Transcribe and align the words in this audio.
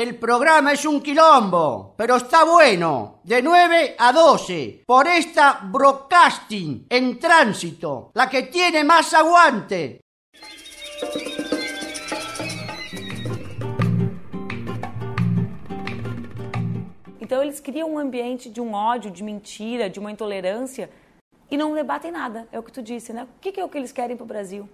El 0.00 0.14
programa 0.14 0.74
es 0.74 0.84
un 0.84 1.00
quilombo, 1.02 1.94
pero 1.96 2.18
está 2.18 2.44
bueno. 2.44 3.18
De 3.24 3.42
9 3.42 3.96
a 3.98 4.12
12, 4.12 4.84
por 4.86 5.08
esta 5.08 5.58
broadcasting 5.64 6.86
en 6.88 7.18
tránsito, 7.18 8.12
la 8.14 8.28
que 8.28 8.44
tiene 8.44 8.84
más 8.84 9.12
aguante. 9.12 9.98
Então 17.20 17.42
eles 17.42 17.58
criam 17.58 17.90
um 17.94 17.98
ambiente 17.98 18.48
de 18.48 18.60
um 18.60 18.74
ódio, 18.74 19.10
de 19.10 19.24
mentira, 19.24 19.90
de 19.90 19.98
uma 19.98 20.12
intolerância 20.12 20.88
e 21.50 21.56
não 21.56 21.74
debatem 21.74 22.12
nada. 22.12 22.46
É 22.52 22.58
o 22.60 22.62
que 22.62 22.70
tu 22.70 22.80
disse, 22.80 23.12
né? 23.12 23.24
O 23.24 23.40
que 23.40 23.58
é 23.58 23.64
o 23.64 23.68
que 23.68 23.76
eles 23.76 23.90
querem 23.90 24.16
para 24.16 24.22
o 24.22 24.28
Brasil? 24.28 24.68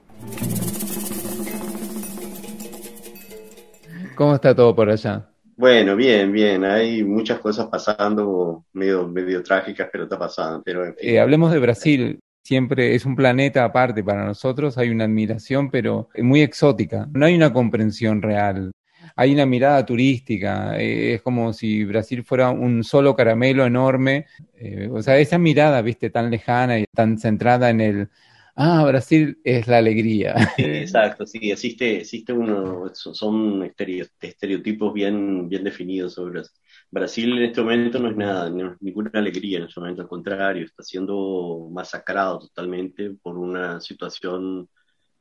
¿Cómo 4.14 4.34
está 4.34 4.54
todo 4.54 4.74
por 4.74 4.90
allá? 4.90 5.28
Bueno, 5.56 5.94
bien, 5.94 6.32
bien. 6.32 6.64
Hay 6.64 7.04
muchas 7.04 7.38
cosas 7.38 7.66
pasando, 7.66 8.64
medio, 8.72 9.06
medio 9.08 9.42
trágicas, 9.42 9.88
pero 9.92 10.04
está 10.04 10.18
pasando. 10.18 10.62
Pero 10.64 10.84
en 10.84 10.96
fin. 10.96 11.10
Eh, 11.10 11.20
hablemos 11.20 11.52
de 11.52 11.58
Brasil. 11.60 12.18
Siempre 12.42 12.94
es 12.94 13.06
un 13.06 13.16
planeta 13.16 13.64
aparte 13.64 14.02
para 14.02 14.24
nosotros. 14.24 14.76
Hay 14.76 14.90
una 14.90 15.04
admiración, 15.04 15.70
pero 15.70 16.08
muy 16.18 16.42
exótica. 16.42 17.08
No 17.12 17.26
hay 17.26 17.34
una 17.34 17.52
comprensión 17.52 18.20
real. 18.20 18.72
Hay 19.16 19.32
una 19.32 19.46
mirada 19.46 19.86
turística. 19.86 20.78
eh, 20.78 21.14
es 21.14 21.22
como 21.22 21.52
si 21.52 21.84
Brasil 21.84 22.24
fuera 22.24 22.50
un 22.50 22.82
solo 22.82 23.14
caramelo 23.14 23.64
enorme. 23.64 24.26
Eh, 24.56 24.88
o 24.92 25.02
sea, 25.02 25.18
esa 25.18 25.38
mirada, 25.38 25.80
viste, 25.82 26.10
tan 26.10 26.30
lejana 26.30 26.80
y 26.80 26.84
tan 26.92 27.18
centrada 27.18 27.70
en 27.70 27.80
el. 27.80 28.08
Ah, 28.56 28.84
Brasil 28.86 29.40
es 29.44 29.66
la 29.66 29.78
alegría. 29.78 30.34
Sí, 30.56 30.62
exacto, 30.80 31.26
sí, 31.26 31.50
existe, 31.50 31.98
existe 32.00 32.32
uno, 32.32 32.88
son- 32.94 33.14
son 33.14 33.62
estereo- 33.64 34.06
estereotipos 34.20 34.92
bien, 34.92 35.48
bien 35.48 35.64
definidos 35.64 36.14
sobre 36.14 36.32
Brasil. 36.32 36.52
Brasil 36.90 37.38
en 37.38 37.44
este 37.44 37.60
momento 37.60 37.98
no 37.98 38.08
es 38.10 38.16
nada, 38.16 38.50
no 38.50 38.72
es 38.72 38.82
ninguna 38.82 39.10
alegría 39.14 39.58
en 39.58 39.64
este 39.64 39.80
momento, 39.80 40.02
al 40.02 40.08
contrario, 40.08 40.64
está 40.64 40.82
siendo 40.84 41.68
masacrado 41.72 42.38
totalmente 42.38 43.10
por 43.20 43.36
una 43.38 43.80
situación 43.80 44.68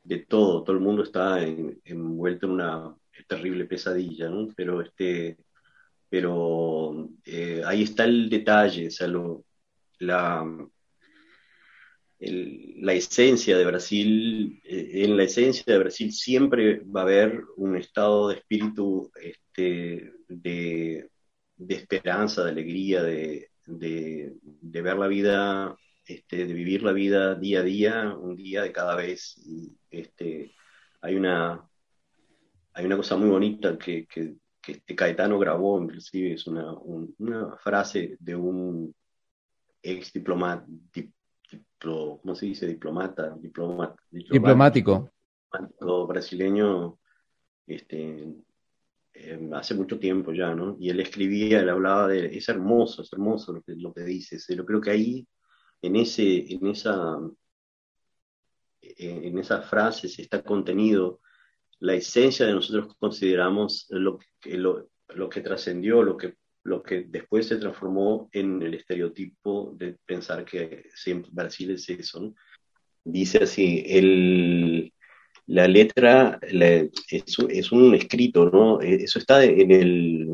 de 0.04 0.20
todo, 0.20 0.64
todo 0.64 0.76
el 0.78 0.82
mundo 0.84 1.04
está 1.04 1.44
en- 1.44 1.82
envuelto 1.86 2.48
en 2.48 2.54
una 2.54 2.96
terrible 3.28 3.66
pesadilla, 3.66 4.30
¿no? 4.30 4.50
Pero 4.56 4.82
este, 4.82 5.38
pero 6.10 7.10
eh, 7.26 7.62
ahí 7.66 7.84
está 7.84 8.06
el 8.06 8.30
detalle, 8.30 8.88
o 8.88 8.92
sea, 8.92 9.08
lo- 9.08 9.46
la, 10.00 10.46
el- 12.28 12.76
la 12.86 12.94
esencia 12.94 13.58
de 13.58 13.66
Brasil, 13.66 14.62
eh, 14.66 15.04
en 15.06 15.18
la 15.18 15.24
esencia 15.24 15.64
de 15.68 15.80
Brasil 15.80 16.12
siempre 16.14 16.80
va 16.82 17.02
a 17.02 17.04
haber 17.04 17.42
un 17.58 17.76
estado 17.78 18.30
de 18.30 18.36
espíritu 18.36 19.12
este, 19.22 20.12
de, 20.28 21.10
de 21.56 21.76
esperanza, 21.76 22.44
de 22.44 22.52
alegría, 22.52 23.04
de, 23.04 23.50
de- 23.66 24.34
de 24.44 24.82
ver 24.82 24.98
la 24.98 25.08
vida, 25.08 25.76
este, 26.06 26.46
de 26.46 26.54
vivir 26.54 26.84
la 26.84 26.92
vida 26.94 27.36
día 27.36 27.60
a 27.62 27.64
día, 27.64 28.16
un 28.18 28.36
día 28.36 28.64
de 28.64 28.72
cada 28.72 28.96
vez. 28.96 29.36
Y, 29.46 29.72
este, 29.92 30.54
hay 31.02 31.16
una, 31.16 31.68
hay 32.74 32.86
una 32.86 32.98
cosa 32.98 33.16
muy 33.18 33.30
bonita 33.30 33.78
que, 33.78 34.06
que, 34.08 34.36
que 34.62 34.74
este 34.74 34.96
Caetano 34.96 35.38
grabó, 35.40 35.82
inclusive 35.82 36.34
es 36.34 36.48
una, 36.48 36.74
un- 36.74 37.14
una 37.20 37.56
frase 37.58 38.18
de 38.20 38.36
un 38.36 38.94
ex 39.82 40.14
diplomata, 40.14 40.66
diplo- 41.84 42.20
¿cómo 42.22 42.36
se 42.36 42.46
dice? 42.48 42.68
Diplomata, 42.68 43.36
diploma- 43.40 43.96
Diplomático. 44.10 45.12
diplomático 45.52 46.08
brasileño, 46.08 47.00
este, 47.68 48.34
eh, 49.14 49.50
hace 49.54 49.76
mucho 49.76 50.00
tiempo 50.00 50.34
ya, 50.34 50.54
¿no? 50.56 50.76
Y 50.80 50.90
él 50.90 51.00
escribía, 51.00 51.60
él 51.62 51.70
hablaba 51.70 52.08
de, 52.08 52.36
es 52.38 52.50
hermoso, 52.50 53.02
es 53.02 53.12
hermoso 53.14 53.54
lo 53.54 53.62
que, 53.62 53.76
lo 53.76 53.94
que 53.94 54.04
dices, 54.04 54.46
yo 54.48 54.66
creo 54.66 54.82
que 54.82 54.92
ahí, 54.92 55.28
en 55.82 55.96
ese, 55.98 56.52
en 56.54 56.68
esa, 56.68 57.18
en 58.82 59.38
esas 59.38 59.70
frases 59.70 60.18
está 60.20 60.42
contenido 60.44 61.20
la 61.80 61.94
esencia 61.96 62.46
de 62.46 62.54
nosotros 62.54 62.96
consideramos 62.98 63.88
lo 63.90 64.18
que, 64.40 64.58
lo, 64.58 64.90
lo 65.10 65.28
que 65.30 65.42
trascendió, 65.42 66.02
lo 66.02 66.16
que, 66.16 66.38
lo 66.64 66.82
que 66.82 67.02
después 67.04 67.48
se 67.48 67.58
transformó 67.58 68.30
en 68.32 68.62
el 68.62 68.74
estereotipo 68.76 69.74
de 69.78 69.98
pensar 70.06 70.46
que 70.46 70.86
siempre 70.96 71.30
Brasil 71.34 71.72
es 71.72 71.90
eso. 71.90 72.22
¿no? 72.22 72.36
Dice 73.04 73.40
así, 73.44 73.84
el, 73.88 74.94
la 75.48 75.68
letra 75.68 76.40
la- 76.52 76.76
es, 76.78 77.38
es 77.50 77.72
un 77.72 77.94
escrito, 77.96 78.50
¿no? 78.50 78.80
Eso 78.82 79.20
está 79.20 79.44
en, 79.44 79.72
el, 79.72 80.30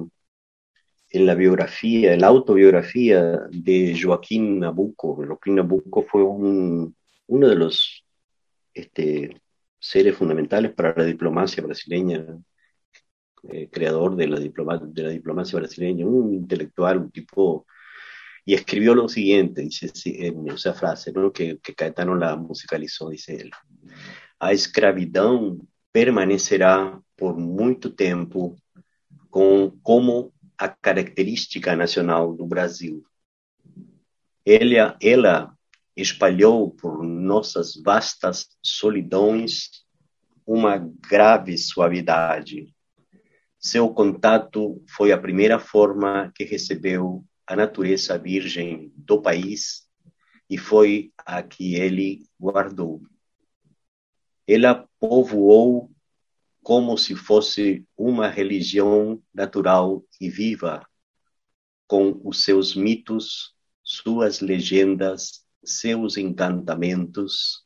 en 1.10 1.26
la 1.26 1.34
biografía, 1.34 2.14
en 2.14 2.22
la 2.22 2.28
autobiografía 2.28 3.40
de 3.50 4.00
Joaquín 4.00 4.60
Nabucco. 4.60 5.16
Joaquín 5.16 5.56
Nabucco 5.56 6.04
fue 6.04 6.24
un, 6.24 6.96
uno 7.28 7.48
de 7.48 7.56
los 7.56 8.06
este, 8.74 9.36
seres 9.80 10.16
fundamentales 10.16 10.74
para 10.74 10.94
la 10.96 11.06
diplomacia 11.06 11.64
brasileña, 11.64 12.24
eh, 13.44 13.70
creador 13.72 14.16
de 14.16 14.28
la, 14.28 14.40
de 14.40 15.04
la 15.04 15.10
diplomacia 15.10 15.60
brasileña, 15.60 16.06
un 16.06 16.34
intelectual, 16.34 16.98
un 16.98 17.12
tipo, 17.12 17.66
y 18.46 18.54
escribió 18.54 18.96
lo 18.96 19.08
siguiente, 19.08 19.62
dice 19.62 19.92
esa 20.48 20.74
frase, 20.74 21.12
¿no? 21.12 21.32
que, 21.32 21.60
que 21.60 21.76
Caetano 21.76 22.16
la 22.16 22.36
musicalizó, 22.36 23.10
dice 23.10 23.36
él, 23.36 23.52
a 24.40 24.54
escravidão 24.54 25.60
permanecerá 25.92 27.00
por 27.18 27.38
muito 27.38 27.90
tempo 27.90 28.56
com, 29.30 29.72
como 29.84 30.34
a 30.58 30.68
característica 30.68 31.76
nacional 31.76 32.34
do 32.34 32.46
Brasil. 32.46 33.04
Ela 34.46 35.54
espalhou 35.96 36.72
por 36.72 37.04
nossas 37.04 37.76
vastas 37.76 38.48
solidões 38.64 39.86
uma 40.46 40.78
grave 40.78 41.58
suavidade. 41.58 42.74
Seu 43.60 43.94
contato 43.94 44.82
foi 44.88 45.12
a 45.12 45.18
primeira 45.18 45.60
forma 45.60 46.32
que 46.34 46.46
recebeu 46.46 47.26
a 47.46 47.58
natureza 47.58 48.18
virgem 48.18 48.94
do 48.96 49.22
país 49.22 49.86
e 50.50 50.58
foi 50.58 51.12
a 51.18 51.44
que 51.44 51.76
ele 51.76 52.26
guardou. 52.40 53.02
Ela 54.48 54.88
povoou 54.98 55.92
como 56.64 56.98
se 56.98 57.16
fosse 57.16 57.86
uma 57.98 58.30
religião 58.30 59.22
natural 59.34 60.06
e 60.22 60.30
viva, 60.30 60.88
com 61.86 62.22
os 62.24 62.46
seus 62.46 62.74
mitos, 62.76 63.54
suas 63.84 64.40
legendas, 64.40 65.46
seus 65.64 66.16
encantamentos, 66.16 67.66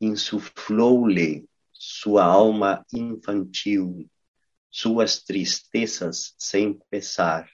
insuflou-lhe 0.00 1.48
sua 1.72 2.24
alma 2.24 2.84
infantil, 2.92 4.08
suas 4.76 5.22
tristezas 5.22 6.34
sem 6.36 6.80
pesar, 6.90 7.48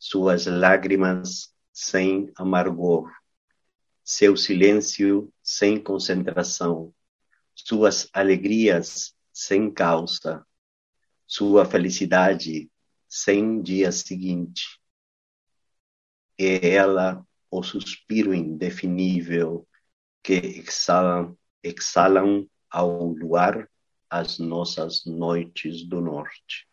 suas 0.00 0.46
lágrimas 0.46 1.54
sem 1.72 2.28
amargor, 2.36 3.08
seu 4.02 4.36
silêncio 4.36 5.32
sem 5.40 5.80
concentração, 5.80 6.92
suas 7.54 8.08
alegrias 8.12 9.14
sem 9.32 9.72
causa, 9.72 10.44
sua 11.24 11.64
felicidade 11.64 12.68
sem 13.08 13.62
dia 13.62 13.92
seguinte. 13.92 14.80
É 16.36 16.74
ela 16.74 17.24
o 17.48 17.62
suspiro 17.62 18.34
indefinível 18.34 19.68
que 20.20 20.34
exalam, 20.34 21.38
exalam 21.62 22.50
ao 22.68 23.04
luar 23.04 23.70
as 24.10 24.38
nossas 24.38 25.04
noites 25.06 25.84
do 25.86 26.00
norte. 26.00 26.69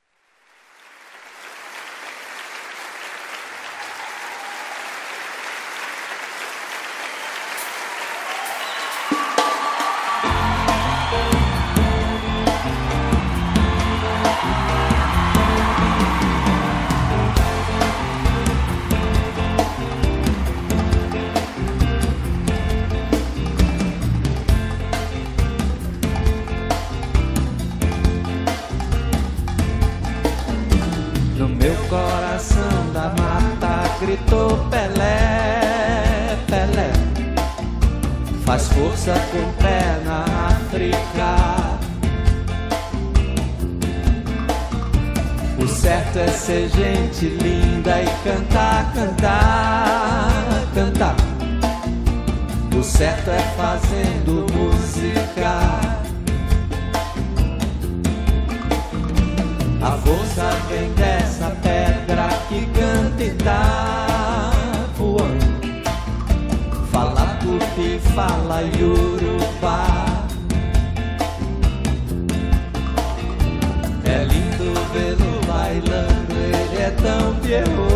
Ser 46.47 46.69
gente 46.69 47.25
linda 47.25 48.01
e 48.01 48.05
cantar, 48.23 48.93
cantar, 48.93 50.65
cantar. 50.73 51.15
O 52.73 52.81
certo 52.81 53.31
é 53.31 53.39
fazendo 53.57 54.45
música. 54.53 55.59
A 59.81 59.91
força 59.91 60.49
vem 60.69 60.89
dessa 60.93 61.49
pedra 61.61 62.29
que 62.47 62.65
canta 62.67 63.23
e 63.25 63.31
tá 63.43 64.53
voando. 64.95 65.47
Fala 66.93 67.37
tupi, 67.41 67.99
fala 68.15 68.61
yorubá. 68.61 69.16
Yeah. 77.47 77.86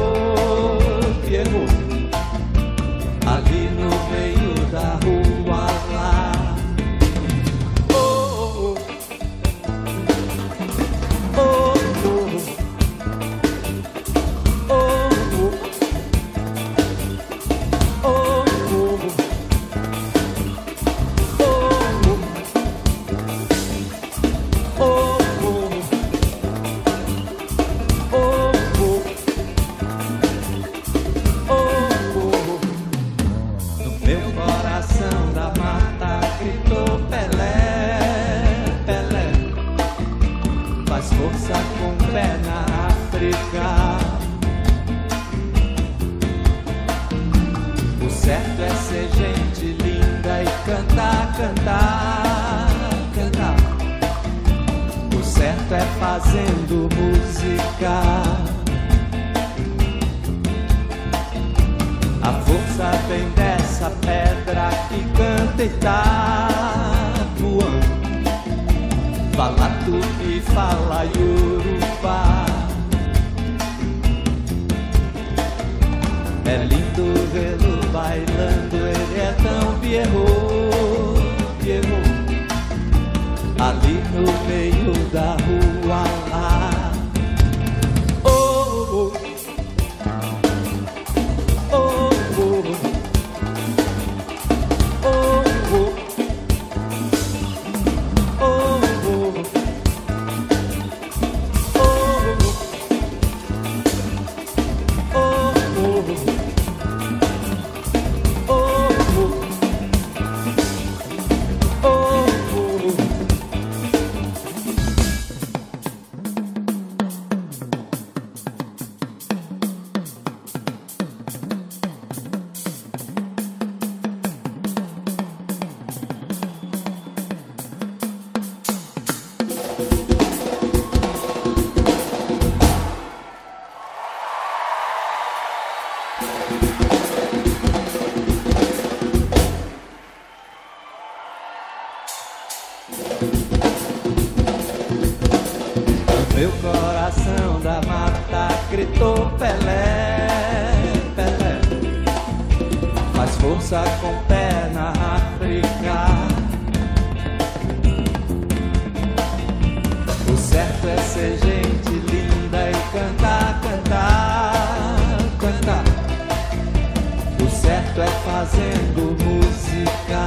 Fazendo 168.41 169.15
música. 169.23 170.21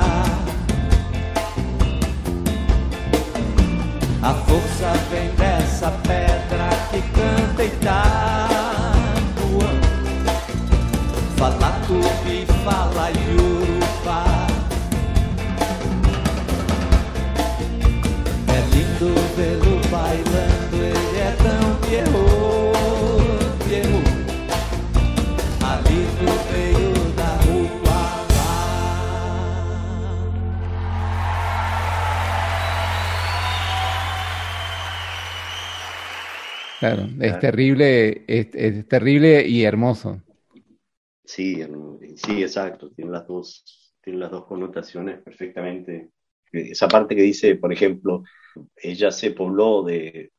A 4.22 4.34
força 4.46 4.92
vem 5.10 5.30
dessa 5.30 5.90
pedra 6.06 6.68
que 6.90 7.02
canta 7.10 7.64
e 7.64 7.70
tá 7.84 8.46
voando. 9.36 9.84
Fala 11.36 11.72
tupi, 11.88 12.46
fala 12.64 13.10
yorubá. 13.10 14.46
É 18.46 18.60
lindo 18.76 19.12
vê-lo 19.36 19.80
bailando, 19.90 20.76
ele 20.76 21.18
é 21.18 21.36
tão 21.42 21.74
pierrot, 21.88 22.33
Claro, 36.84 37.08
es 37.20 37.30
Claro. 37.30 37.40
terrible, 37.40 38.24
es, 38.28 38.48
es 38.54 38.86
terrible 38.88 39.46
y 39.48 39.64
hermoso. 39.64 40.22
Sí, 41.24 41.56
sí, 42.16 42.42
exacto. 42.42 42.90
Tiene 42.90 43.10
las 43.12 43.26
dos, 43.26 43.64
tiene 44.02 44.18
las 44.18 44.30
dos 44.30 44.44
connotaciones 44.46 45.22
perfectamente. 45.22 46.10
Esa 46.52 46.88
parte 46.88 47.16
que 47.16 47.22
dice, 47.22 47.56
por 47.56 47.72
ejemplo, 47.72 48.22
ella 48.76 49.10
se 49.10 49.32
pobló 49.32 49.82
de, 49.82 50.32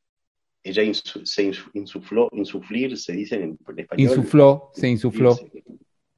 ella 0.63 0.83
insu- 0.83 1.25
se 1.25 1.43
insu- 1.51 1.71
insufló, 1.73 2.29
insuflir, 2.33 2.97
se 2.97 3.13
dice 3.13 3.35
en, 3.35 3.57
español. 3.77 3.97
Insufló, 4.01 4.71
se 4.73 4.89
insufló. 4.89 5.35
Sí, 5.37 5.51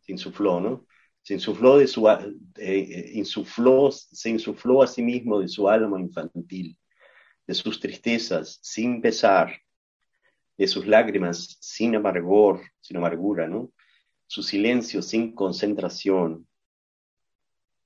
Se 0.01 0.12
insufló, 0.13 0.60
¿no? 0.62 0.88
Se 1.24 1.34
insufló 1.36 1.77
de 1.77 1.88
su, 1.88 2.07
eh, 2.10 2.36
eh, 2.57 3.12
insufló, 3.15 3.91
se 3.91 4.29
insufló 4.29 4.84
a 4.84 4.88
sí 4.88 5.01
mismo 5.03 5.39
de 5.39 5.48
su 5.50 5.69
alma 5.69 6.00
infantil, 6.00 6.77
de 7.48 7.53
sus 7.53 7.79
tristezas 7.79 8.60
sin 8.62 9.01
pesar, 9.01 9.51
de 10.57 10.67
sus 10.67 10.87
lágrimas 10.87 11.57
sin 11.59 11.95
amargor, 11.95 12.61
sin 12.81 12.97
amargura, 12.97 13.47
¿no? 13.47 13.71
Su 14.25 14.43
silencio 14.43 15.01
sin 15.01 15.33
concentración, 15.33 16.47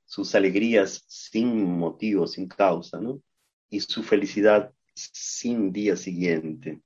sus 0.05 0.33
alegrías 0.35 1.03
sin 1.07 1.63
motivo, 1.63 2.27
sin 2.27 2.47
causa, 2.47 2.99
¿no? 2.99 3.21
Y 3.69 3.79
su 3.81 4.03
felicidad 4.03 4.73
sin 4.93 5.71
día 5.71 5.95
siguiente. 5.95 6.81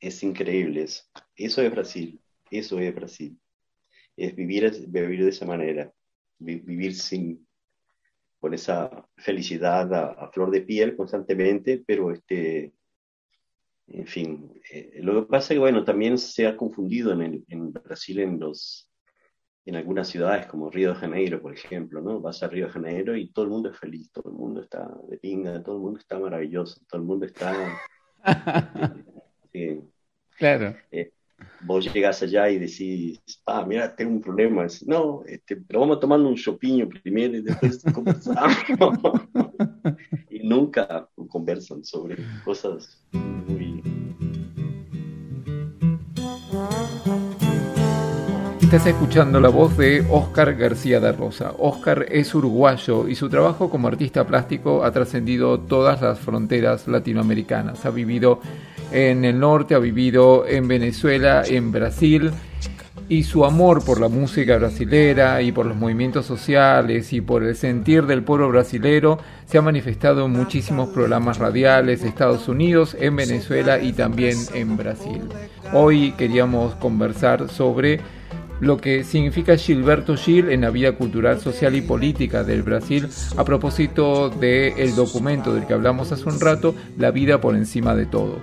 Es 0.00 0.22
increíble 0.22 0.82
eso. 0.82 1.04
Es 1.34 1.56
Brasil, 1.70 2.20
eso 2.50 2.78
es 2.78 2.94
Brasil. 2.94 3.38
Es 4.16 4.34
vivir, 4.34 4.70
vivir 4.88 5.24
de 5.24 5.30
esa 5.30 5.46
manera, 5.46 5.92
vi- 6.38 6.60
vivir 6.60 6.94
sin, 6.94 7.46
con 8.40 8.54
esa 8.54 9.06
felicidad 9.16 9.92
a 9.94 10.30
flor 10.32 10.50
de 10.50 10.62
piel 10.62 10.96
constantemente, 10.96 11.82
pero 11.86 12.12
este, 12.12 12.72
en 13.88 14.06
fin, 14.06 14.52
eh, 14.72 14.98
lo 15.02 15.22
que 15.22 15.30
pasa 15.30 15.52
es 15.52 15.56
que, 15.56 15.60
bueno, 15.60 15.84
también 15.84 16.18
se 16.18 16.46
ha 16.46 16.56
confundido 16.56 17.12
en, 17.12 17.22
el, 17.22 17.44
en 17.48 17.72
Brasil 17.72 18.20
en 18.20 18.38
los 18.40 18.86
en 19.66 19.74
algunas 19.74 20.06
ciudades 20.08 20.46
como 20.46 20.70
Río 20.70 20.90
de 20.90 20.94
Janeiro, 20.94 21.42
por 21.42 21.52
ejemplo, 21.52 22.00
¿no? 22.00 22.20
Vas 22.20 22.40
a 22.42 22.48
Río 22.48 22.66
de 22.66 22.72
Janeiro 22.72 23.16
y 23.16 23.32
todo 23.32 23.44
el 23.46 23.50
mundo 23.50 23.68
es 23.68 23.76
feliz, 23.76 24.10
todo 24.12 24.30
el 24.30 24.36
mundo 24.36 24.62
está 24.62 24.88
de 25.08 25.18
pinga, 25.18 25.60
todo 25.62 25.76
el 25.76 25.82
mundo 25.82 25.98
está 25.98 26.18
maravilloso, 26.20 26.80
todo 26.88 27.00
el 27.00 27.06
mundo 27.06 27.26
está... 27.26 27.52
eh, 29.52 29.80
claro. 30.38 30.76
Eh, 30.92 31.10
vos 31.62 31.92
llegas 31.92 32.22
allá 32.22 32.48
y 32.48 32.58
decís, 32.58 33.20
ah, 33.44 33.64
mira, 33.66 33.94
tengo 33.94 34.12
un 34.12 34.20
problema. 34.20 34.66
no, 34.86 35.24
este, 35.26 35.56
pero 35.56 35.80
vamos 35.80 35.98
tomando 35.98 36.28
un 36.28 36.36
chopiño 36.36 36.88
primero 36.88 37.36
y 37.36 37.42
después 37.42 37.82
conversamos. 37.92 38.56
y 40.30 40.46
nunca 40.46 41.08
conversan 41.28 41.84
sobre 41.84 42.18
cosas 42.44 43.04
muy 43.10 43.75
Estás 48.66 48.88
escuchando 48.88 49.40
la 49.40 49.48
voz 49.48 49.76
de 49.76 50.04
Oscar 50.10 50.52
García 50.56 50.98
de 50.98 51.12
Rosa. 51.12 51.52
Oscar 51.56 52.04
es 52.10 52.34
uruguayo 52.34 53.06
y 53.06 53.14
su 53.14 53.28
trabajo 53.28 53.70
como 53.70 53.86
artista 53.86 54.26
plástico 54.26 54.82
ha 54.84 54.90
trascendido 54.90 55.60
todas 55.60 56.02
las 56.02 56.18
fronteras 56.18 56.88
latinoamericanas. 56.88 57.86
Ha 57.86 57.90
vivido 57.90 58.40
en 58.90 59.24
el 59.24 59.38
norte, 59.38 59.76
ha 59.76 59.78
vivido 59.78 60.48
en 60.48 60.66
Venezuela, 60.66 61.44
en 61.46 61.70
Brasil 61.70 62.32
y 63.08 63.22
su 63.22 63.44
amor 63.44 63.84
por 63.84 64.00
la 64.00 64.08
música 64.08 64.58
brasilera 64.58 65.40
y 65.42 65.52
por 65.52 65.66
los 65.66 65.76
movimientos 65.76 66.26
sociales 66.26 67.12
y 67.12 67.20
por 67.20 67.44
el 67.44 67.54
sentir 67.54 68.04
del 68.04 68.24
pueblo 68.24 68.48
brasilero 68.48 69.20
se 69.46 69.58
ha 69.58 69.62
manifestado 69.62 70.26
en 70.26 70.32
muchísimos 70.32 70.88
programas 70.88 71.38
radiales 71.38 72.02
de 72.02 72.08
Estados 72.08 72.48
Unidos, 72.48 72.96
en 72.98 73.14
Venezuela 73.14 73.78
y 73.78 73.92
también 73.92 74.36
en 74.54 74.76
Brasil. 74.76 75.22
Hoy 75.72 76.12
queríamos 76.18 76.74
conversar 76.74 77.48
sobre 77.48 78.00
lo 78.60 78.76
que 78.76 79.04
significa 79.04 79.56
Gilberto 79.56 80.16
Gil 80.16 80.50
en 80.50 80.62
la 80.62 80.70
vida 80.70 80.92
cultural, 80.92 81.40
social 81.40 81.74
y 81.74 81.82
política 81.82 82.44
del 82.44 82.62
Brasil 82.62 83.08
a 83.36 83.44
propósito 83.44 84.30
del 84.30 84.94
documento 84.94 85.54
del 85.54 85.66
que 85.66 85.74
hablamos 85.74 86.12
hace 86.12 86.28
un 86.28 86.40
rato, 86.40 86.74
La 86.98 87.10
vida 87.10 87.40
por 87.40 87.54
encima 87.54 87.94
de 87.94 88.06
todo. 88.06 88.40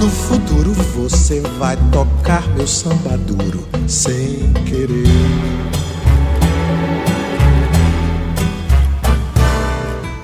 No 0.00 0.08
futuro 0.08 0.72
você 0.96 1.40
vai 1.58 1.76
tocar 1.92 2.42
meu 2.56 2.66
samba 2.66 3.16
duro 3.18 3.64
sem 3.86 4.52
querer. 4.64 5.06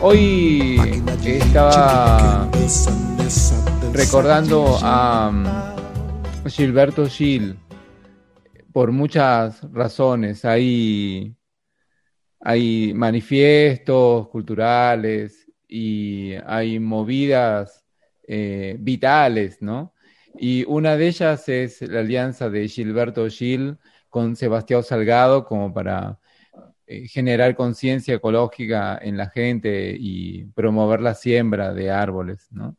Hoy 0.00 0.80
estaba 1.24 2.48
recordando 3.92 4.78
a 4.82 5.30
Gilberto 6.48 7.06
Gil, 7.06 7.58
por 8.72 8.92
muchas 8.92 9.62
razones. 9.72 10.44
Hay, 10.44 11.36
hay 12.40 12.92
manifiestos 12.94 14.28
culturales 14.28 15.50
y 15.66 16.34
hay 16.46 16.78
movidas 16.78 17.84
eh, 18.26 18.76
vitales, 18.78 19.60
¿no? 19.60 19.94
Y 20.38 20.64
una 20.66 20.96
de 20.96 21.08
ellas 21.08 21.48
es 21.48 21.82
la 21.82 22.00
alianza 22.00 22.48
de 22.48 22.68
Gilberto 22.68 23.28
Gil 23.28 23.78
con 24.08 24.36
Sebastián 24.36 24.82
Salgado 24.82 25.44
como 25.44 25.72
para 25.72 26.18
eh, 26.86 27.08
generar 27.08 27.54
conciencia 27.54 28.14
ecológica 28.14 28.98
en 29.02 29.16
la 29.16 29.28
gente 29.28 29.96
y 29.98 30.44
promover 30.46 31.00
la 31.00 31.14
siembra 31.14 31.74
de 31.74 31.90
árboles, 31.90 32.48
¿no? 32.50 32.76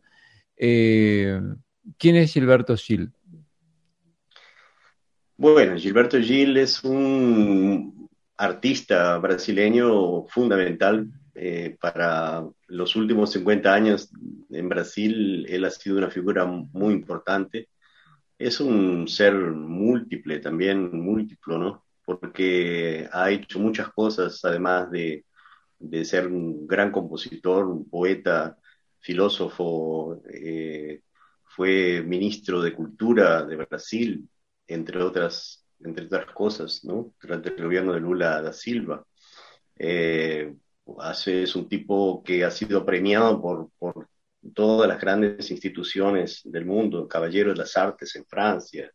Eh, 0.56 1.40
¿Quién 1.98 2.16
es 2.16 2.34
Gilberto 2.34 2.76
Gil? 2.76 3.12
Bueno, 5.42 5.78
Gilberto 5.78 6.20
Gil 6.20 6.58
es 6.58 6.84
un 6.84 8.10
artista 8.36 9.18
brasileño 9.20 10.26
fundamental 10.28 11.08
eh, 11.34 11.78
para 11.80 12.46
los 12.68 12.96
últimos 12.98 13.32
50 13.32 13.74
años 13.74 14.12
en 14.50 14.68
Brasil. 14.68 15.46
Él 15.48 15.64
ha 15.64 15.70
sido 15.72 15.98
una 15.98 16.10
figura 16.10 16.46
muy 16.46 16.94
importante. 16.94 17.70
Es 18.38 18.60
un 18.60 19.08
ser 19.08 19.34
múltiple, 19.34 20.40
también 20.40 20.92
múltiplo, 20.92 21.58
¿no? 21.58 21.86
Porque 22.04 23.08
ha 23.14 23.32
hecho 23.32 23.60
muchas 23.60 23.90
cosas, 23.94 24.44
además 24.44 24.92
de, 24.92 25.26
de 25.80 26.04
ser 26.04 26.28
un 26.28 26.68
gran 26.68 26.92
compositor, 26.92 27.66
un 27.66 27.90
poeta, 27.90 28.58
filósofo, 29.00 30.22
eh, 30.34 31.02
fue 31.46 32.04
ministro 32.06 32.62
de 32.62 32.74
Cultura 32.74 33.46
de 33.46 33.56
Brasil, 33.56 34.30
entre 34.70 35.02
otras, 35.02 35.66
entre 35.84 36.06
otras 36.06 36.28
cosas, 36.34 36.84
¿no? 36.86 37.14
durante 37.22 37.50
el 37.50 37.64
gobierno 37.64 37.94
de 37.94 38.00
Lula 38.00 38.42
da 38.42 38.54
Silva. 38.54 39.04
Eh, 39.78 40.54
es 41.26 41.56
un 41.56 41.68
tipo 41.68 42.24
que 42.24 42.44
ha 42.44 42.52
sido 42.52 42.86
premiado 42.86 43.42
por, 43.42 43.70
por 43.78 44.08
todas 44.54 44.88
las 44.88 45.00
grandes 45.00 45.52
instituciones 45.52 46.42
del 46.44 46.66
mundo, 46.66 47.08
Caballero 47.08 47.52
de 47.52 47.58
las 47.58 47.76
Artes 47.78 48.16
en 48.16 48.26
Francia. 48.26 48.92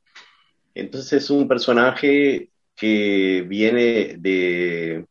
Entonces 0.74 1.24
es 1.24 1.30
un 1.30 1.46
personaje 1.46 2.50
que 2.74 3.44
viene 3.46 4.16
de, 4.18 5.06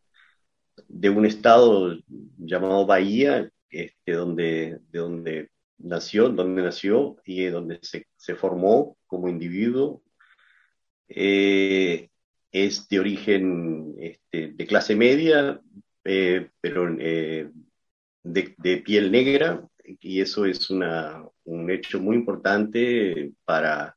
de 0.88 1.10
un 1.10 1.26
estado 1.26 1.98
llamado 2.38 2.86
Bahía, 2.86 3.50
este, 3.70 4.12
donde, 4.12 4.80
de 4.92 5.00
donde 5.00 5.50
nació, 5.78 6.30
donde 6.30 6.62
nació 6.62 7.18
y 7.26 7.46
donde 7.46 7.80
se, 7.82 8.08
se 8.16 8.36
formó 8.36 8.98
como 9.08 9.30
individuo 9.30 10.02
eh, 11.16 12.10
es 12.52 12.88
de 12.90 13.00
origen 13.00 13.96
este, 14.00 14.48
de 14.54 14.68
clase 14.68 14.96
media, 14.96 15.62
eh, 16.04 16.50
pero 16.62 16.96
eh, 17.00 17.50
de, 18.24 18.78
piel 18.86 19.12
negra, 19.12 19.68
y 20.00 20.22
eso 20.22 20.46
es 20.46 20.70
un 20.70 21.70
hecho 21.70 22.00
muy 22.00 22.16
importante 22.16 23.32
para 23.46 23.96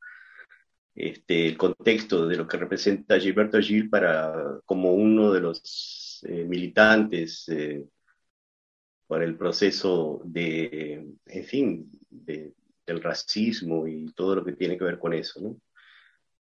este, 0.95 1.47
el 1.47 1.57
contexto 1.57 2.27
de 2.27 2.37
lo 2.37 2.47
que 2.47 2.57
representa 2.57 3.19
Gilberto 3.19 3.59
Gil 3.59 3.89
para, 3.89 4.59
como 4.65 4.93
uno 4.93 5.31
de 5.31 5.41
los 5.41 6.23
militantes 6.47 7.45
para 9.07 9.23
el 9.23 9.37
proceso 9.37 10.21
de, 10.25 11.05
en 11.25 11.43
fin, 11.45 11.91
del 12.09 13.01
racismo 13.01 13.87
y 13.87 14.11
todo 14.13 14.35
lo 14.35 14.45
que 14.45 14.53
tiene 14.53 14.77
que 14.77 14.83
ver 14.83 14.99
con 14.99 15.13
eso. 15.13 15.57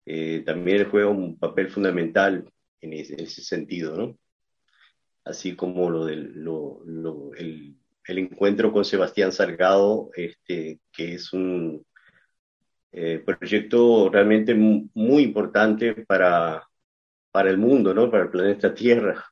Eh, 0.06 0.44
también 0.46 0.88
juega 0.88 1.08
un 1.08 1.36
papel 1.36 1.68
fundamental 1.68 2.48
en 2.80 2.92
ese, 2.92 3.26
sentido, 3.26 3.96
¿no? 3.96 4.18
Así 5.24 5.56
como 5.56 5.90
lo 5.90 6.04
del, 6.06 6.44
el, 7.36 7.76
encuentro 8.18 8.72
con 8.72 8.84
Sebastián 8.84 9.32
Salgado, 9.32 10.10
este, 10.14 10.78
que 10.92 11.14
es 11.14 11.32
un 11.32 11.84
eh, 12.92 13.20
proyecto 13.26 14.08
realmente 14.08 14.54
muy 14.54 15.24
importante 15.24 15.92
para, 16.06 16.62
para 17.32 17.50
el 17.50 17.58
mundo, 17.58 17.92
¿no? 17.92 18.08
Para 18.08 18.24
el 18.24 18.30
planeta 18.30 18.72
Tierra. 18.72 19.24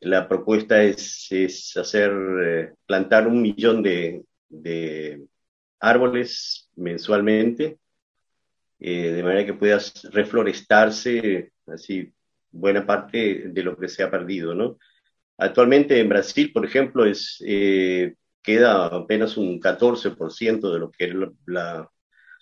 La 0.00 0.28
propuesta 0.28 0.82
es, 0.82 1.28
es 1.30 1.76
hacer, 1.76 2.12
eh, 2.42 2.74
plantar 2.84 3.28
un 3.28 3.40
millón 3.40 3.80
de, 3.82 4.24
de 4.48 5.24
árboles 5.78 6.68
mensualmente 6.74 7.78
eh, 8.86 9.12
de 9.12 9.22
manera 9.22 9.46
que 9.46 9.54
puedas 9.54 10.02
reflorestarse 10.12 11.52
así 11.66 12.12
buena 12.50 12.84
parte 12.84 13.44
de 13.48 13.62
lo 13.62 13.78
que 13.78 13.88
se 13.88 14.02
ha 14.02 14.10
perdido, 14.10 14.54
¿no? 14.54 14.78
Actualmente 15.38 15.98
en 15.98 16.10
Brasil, 16.10 16.52
por 16.52 16.66
ejemplo, 16.66 17.06
es, 17.06 17.42
eh, 17.46 18.14
queda 18.42 18.84
apenas 18.88 19.38
un 19.38 19.58
14% 19.58 20.70
de 20.70 20.78
lo 20.78 20.90
que 20.90 21.06
es 21.06 21.14
la, 21.46 21.90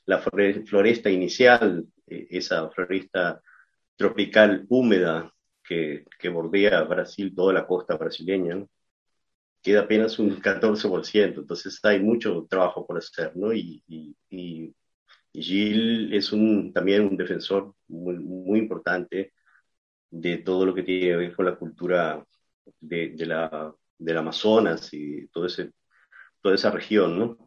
la 0.05 0.19
floresta 0.19 1.11
inicial, 1.11 1.87
eh, 2.09 2.27
esa 2.31 2.69
floresta 2.71 3.41
tropical 3.95 4.67
húmeda 4.69 5.33
que, 5.63 6.05
que, 6.19 6.29
bordea 6.29 6.83
Brasil, 6.83 7.33
toda 7.37 7.53
la 7.53 7.69
costa 7.69 7.97
brasileña, 7.97 8.57
¿no? 8.57 8.69
queda 9.63 9.83
apenas 9.83 10.19
un 10.19 10.43
14%, 10.43 11.39
entonces 11.39 11.79
hay 11.85 12.01
mucho 12.01 12.49
trabajo 12.51 12.85
por 12.85 12.99
hacer, 12.99 13.37
¿no? 13.37 13.53
Y, 13.53 13.81
y, 13.87 14.17
y 14.29 14.75
Gil 15.33 16.13
es 16.13 16.33
un, 16.33 16.73
también 16.73 17.03
un 17.03 17.17
defensor 17.17 17.75
muy, 17.89 18.59
importante 18.59 19.33
de 20.11 20.39
todo 20.39 20.67
lo 20.67 20.75
que 20.75 20.83
tiene 20.83 21.01
que 21.07 21.17
ver 21.17 21.37
con 21.37 21.47
la 21.47 21.57
cultura 21.57 22.25
de, 22.81 23.15
la, 23.27 23.75
del 23.99 24.19
Amazonas 24.19 24.93
y 24.93 25.29
toda 25.29 25.47
esa 26.55 26.71
región. 26.71 27.39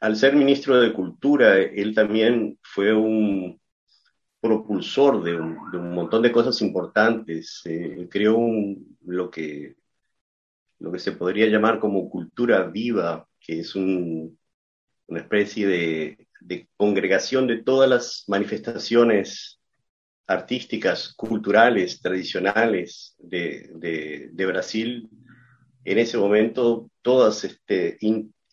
Al 0.00 0.16
ser 0.16 0.34
ministro 0.34 0.80
de 0.80 0.92
Cultura, 0.92 1.58
él 1.58 1.94
también 1.94 2.58
fue 2.62 2.94
un 2.94 3.60
propulsor 4.40 5.22
de 5.22 5.36
un, 5.36 5.58
un 5.74 5.94
montón 5.94 6.22
de 6.22 6.32
cosas 6.32 6.60
importantes. 6.62 7.62
Eh, 7.66 8.08
creó 8.10 8.36
un, 8.38 8.96
lo 9.02 9.30
que 9.30 9.76
lo 10.80 10.90
que 10.90 10.98
se 10.98 11.12
podría 11.12 11.46
llamar 11.46 11.78
como 11.78 12.10
cultura 12.10 12.64
viva, 12.64 13.28
que 13.38 13.60
es 13.60 13.74
una 15.10 15.20
especie 15.20 15.66
de, 15.66 16.26
congregación 16.76 17.46
de 17.46 17.62
todas 17.62 17.90
las 17.90 18.24
manifestaciones 18.28 19.60
artísticas, 20.26 21.12
culturales, 21.14 22.00
tradicionales 22.00 23.14
de, 23.18 24.32
Brasil, 24.46 25.08
en 25.84 25.98
ese 25.98 26.16
momento 26.16 26.90
todas 27.02 27.44
este, 27.44 27.98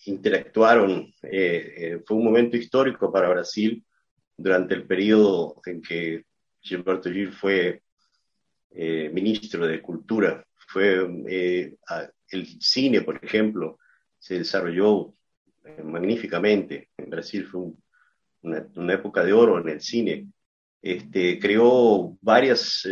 interactuaron. 0.06 1.14
Eh, 1.24 1.74
eh, 1.78 2.02
fue 2.06 2.18
un 2.18 2.26
momento 2.26 2.58
histórico 2.58 3.12
para 3.12 3.30
Brasil 3.30 3.86
durante 4.36 4.74
el 4.74 4.86
periodo 4.86 5.62
en 5.66 5.82
que 5.82 6.26
Gilberto 6.60 7.12
Gil 7.12 7.32
fue 7.32 7.84
eh, 8.72 9.10
ministro 9.14 9.66
de 9.68 9.82
Cultura. 9.82 10.44
Fue 10.70 11.08
el 12.30 12.48
cine, 12.60 13.02
por 13.02 13.24
ejemplo, 13.24 13.80
se 14.20 14.40
desarrolló 14.40 15.14
magníficamente. 15.84 16.90
En 16.98 17.10
Brasil 17.10 17.46
fue 17.46 17.72
una, 18.42 18.94
época 18.94 19.24
de 19.24 19.34
oro 19.34 19.60
en 19.60 19.70
el 19.70 19.82
cine. 19.82 20.28
Este, 20.82 21.40
creó 21.40 22.18
varias 22.22 22.88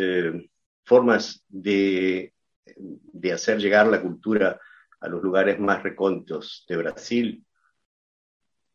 formas 0.83 1.43
de, 1.47 2.33
de 2.75 3.31
hacer 3.31 3.59
llegar 3.59 3.87
la 3.87 4.01
cultura 4.01 4.59
a 4.99 5.07
los 5.07 5.21
lugares 5.21 5.59
más 5.59 5.83
recónditos 5.83 6.65
de 6.67 6.77
Brasil, 6.77 7.45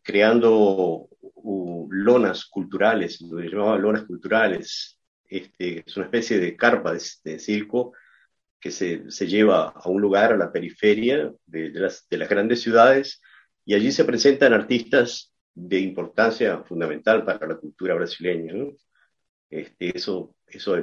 creando 0.03 1.09
lonas 1.91 2.47
culturales, 2.47 3.21
lo 3.21 3.39
que 3.39 3.49
llamaban 3.49 3.83
lonas 3.83 4.05
culturales, 4.05 4.99
este, 5.29 5.85
es 5.87 5.97
una 5.97 6.07
especie 6.07 6.39
de 6.39 6.57
carpa 6.57 6.93
de, 6.93 7.39
circo 7.39 7.93
que 8.59 8.71
se, 8.71 9.11
se, 9.11 9.27
lleva 9.27 9.69
a 9.69 9.89
un 9.89 10.01
lugar, 10.01 10.33
a 10.33 10.37
la 10.37 10.53
periferia 10.53 11.33
de, 11.47 11.71
de, 11.71 11.81
las, 11.81 12.07
grandes 12.29 12.61
ciudades, 12.61 13.23
y 13.65 13.75
allí 13.75 13.93
se 13.93 14.05
presentan 14.05 14.53
artistas 14.53 15.33
de 15.55 15.79
importancia 15.81 16.63
fundamental 16.65 17.25
para 17.25 17.47
la 17.47 17.57
cultura 17.57 17.95
brasileña. 17.95 18.55
Este, 19.49 19.97
eso, 19.97 20.37
eso 20.47 20.77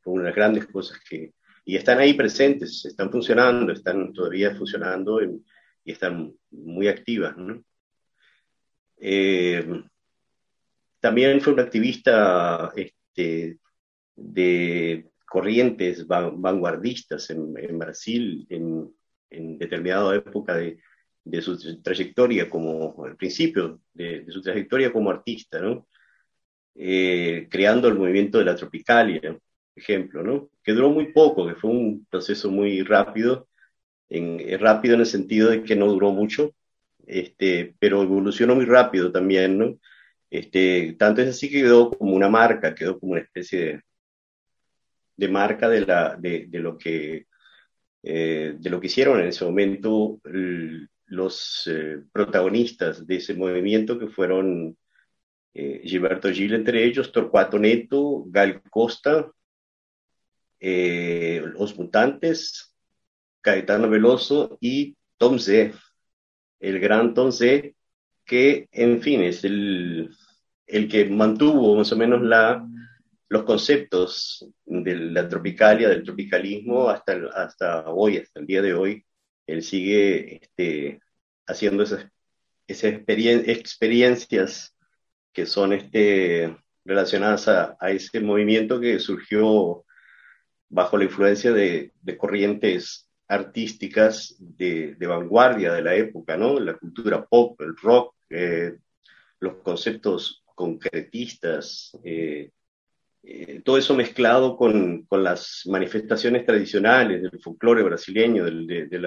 fue 0.00 0.12
una 0.12 0.24
de 0.24 0.28
las 0.28 0.36
grandes 0.36 0.66
cosas 0.66 1.00
que, 1.08 1.34
y 1.64 1.76
están 1.76 1.98
ahí 1.98 2.14
presentes, 2.14 2.84
están 2.84 3.10
funcionando, 3.10 3.72
están 3.72 4.12
todavía 4.12 4.54
funcionando 4.54 5.22
y, 5.22 5.42
están 5.86 6.32
muy 6.50 6.88
activas. 6.88 7.36
Eh, 8.96 9.82
también 10.98 11.42
fue 11.42 11.52
un 11.52 11.60
activista 11.60 12.72
este, 12.74 13.58
de 14.16 15.10
corrientes 15.26 16.06
vanguardistas 16.06 17.28
en, 17.28 17.52
Brasil 17.78 18.46
en, 18.48 18.90
en, 19.28 19.58
determinada 19.58 20.16
época 20.16 20.54
de, 20.54 20.78
su 21.40 21.82
trayectoria 21.82 22.50
como, 22.50 23.04
al 23.04 23.16
principio 23.16 23.80
de, 23.92 24.24
su 24.28 24.42
trayectoria 24.42 24.92
como 24.92 25.10
artista, 25.10 25.60
eh, 26.74 27.48
creando 27.50 27.88
el 27.88 27.94
movimiento 27.94 28.38
de 28.38 28.44
la 28.44 28.56
Tropicalia, 28.56 29.38
ejemplo, 29.74 30.22
¿no? 30.22 30.50
Que 30.62 30.72
duró 30.72 30.90
muy 30.90 31.12
poco, 31.12 31.46
que 31.46 31.54
fue 31.54 31.70
un 31.70 32.06
proceso 32.10 32.50
muy 32.50 32.82
rápido, 32.82 33.48
en, 34.08 34.40
eh, 34.40 34.56
rápido 34.58 34.94
en 34.94 35.00
el 35.00 35.06
sentido 35.06 35.50
de 35.50 35.62
que 35.62 35.76
no 35.76 35.86
duró 35.86 36.12
mucho, 36.12 36.54
este, 37.06 37.74
pero 37.78 38.02
evolucionó 38.02 38.54
muy 38.54 38.64
rápido 38.66 39.12
también, 39.12 39.58
¿no? 39.58 39.78
Este, 40.30 40.94
tanto 40.98 41.22
es 41.22 41.28
así 41.30 41.50
que 41.50 41.62
quedó 41.62 41.90
como 41.90 42.14
una 42.14 42.28
marca, 42.28 42.74
quedó 42.74 42.98
como 42.98 43.12
una 43.12 43.22
especie 43.22 43.60
de, 43.60 43.82
de 45.16 45.28
marca 45.28 45.68
de, 45.68 45.80
la, 45.86 46.16
de, 46.16 46.46
de 46.48 46.58
lo 46.60 46.76
que, 46.78 47.26
eh, 48.02 48.54
de 48.58 48.70
lo 48.70 48.80
que 48.80 48.86
hicieron 48.88 49.20
en 49.20 49.28
ese 49.28 49.44
momento 49.44 50.20
los 51.06 51.66
eh, 51.66 52.02
protagonistas 52.12 53.06
de 53.06 53.16
ese 53.16 53.34
movimiento 53.34 53.98
que 53.98 54.08
fueron 54.08 54.76
Gilberto 55.54 56.32
Gil 56.32 56.52
entre 56.54 56.82
ellos, 56.84 57.12
Torcuato 57.12 57.60
Neto, 57.60 58.24
Gal 58.26 58.60
Costa, 58.70 59.30
eh, 60.58 61.42
Los 61.44 61.78
Mutantes, 61.78 62.74
Caetano 63.40 63.88
Veloso 63.88 64.58
y 64.60 64.96
Tom 65.16 65.38
Z, 65.38 65.78
el 66.58 66.80
gran 66.80 67.14
Tom 67.14 67.30
Z, 67.30 67.68
que 68.24 68.68
en 68.72 69.02
fin 69.02 69.22
es 69.22 69.44
el, 69.44 70.10
el 70.66 70.88
que 70.88 71.04
mantuvo 71.04 71.76
más 71.76 71.92
o 71.92 71.96
menos 71.96 72.22
la, 72.22 72.66
los 73.28 73.44
conceptos 73.44 74.48
de 74.64 74.96
la 74.96 75.28
tropicalia, 75.28 75.88
del 75.88 76.02
tropicalismo 76.02 76.88
hasta, 76.88 77.28
hasta 77.34 77.90
hoy, 77.90 78.16
hasta 78.16 78.40
el 78.40 78.46
día 78.46 78.62
de 78.62 78.74
hoy. 78.74 79.04
Él 79.46 79.62
sigue 79.62 80.36
este, 80.42 81.00
haciendo 81.46 81.82
esas, 81.82 82.06
experiencias 82.66 84.74
que 85.32 85.46
son 85.46 85.72
este, 85.72 86.56
relacionadas 86.84 87.48
a, 87.48 87.76
a, 87.78 87.90
ese 87.90 88.20
movimiento 88.20 88.80
que 88.80 88.98
surgió 88.98 89.84
bajo 90.74 90.98
la 90.98 91.04
influencia 91.04 91.52
de, 91.52 91.92
corrientes 92.18 93.08
artísticas 93.28 94.34
de, 94.38 94.96
vanguardia 95.00 95.72
de 95.72 95.82
la 95.82 95.94
época, 95.94 96.36
¿no? 96.36 96.58
La 96.58 96.74
cultura 96.74 97.24
pop, 97.24 97.60
el 97.60 97.76
rock, 97.76 98.14
eh, 98.30 98.76
los 99.40 99.56
conceptos 99.56 100.42
concretistas, 100.54 101.96
eh, 102.02 102.50
eh, 103.22 103.62
todo 103.64 103.78
eso 103.78 103.94
mezclado 103.94 104.56
con, 104.56 105.06
las 105.10 105.62
manifestaciones 105.66 106.44
tradicionales 106.44 107.22
del 107.22 107.40
folclore 107.40 107.82
brasileño, 107.82 108.44
de, 108.44 108.86
de 108.86 108.98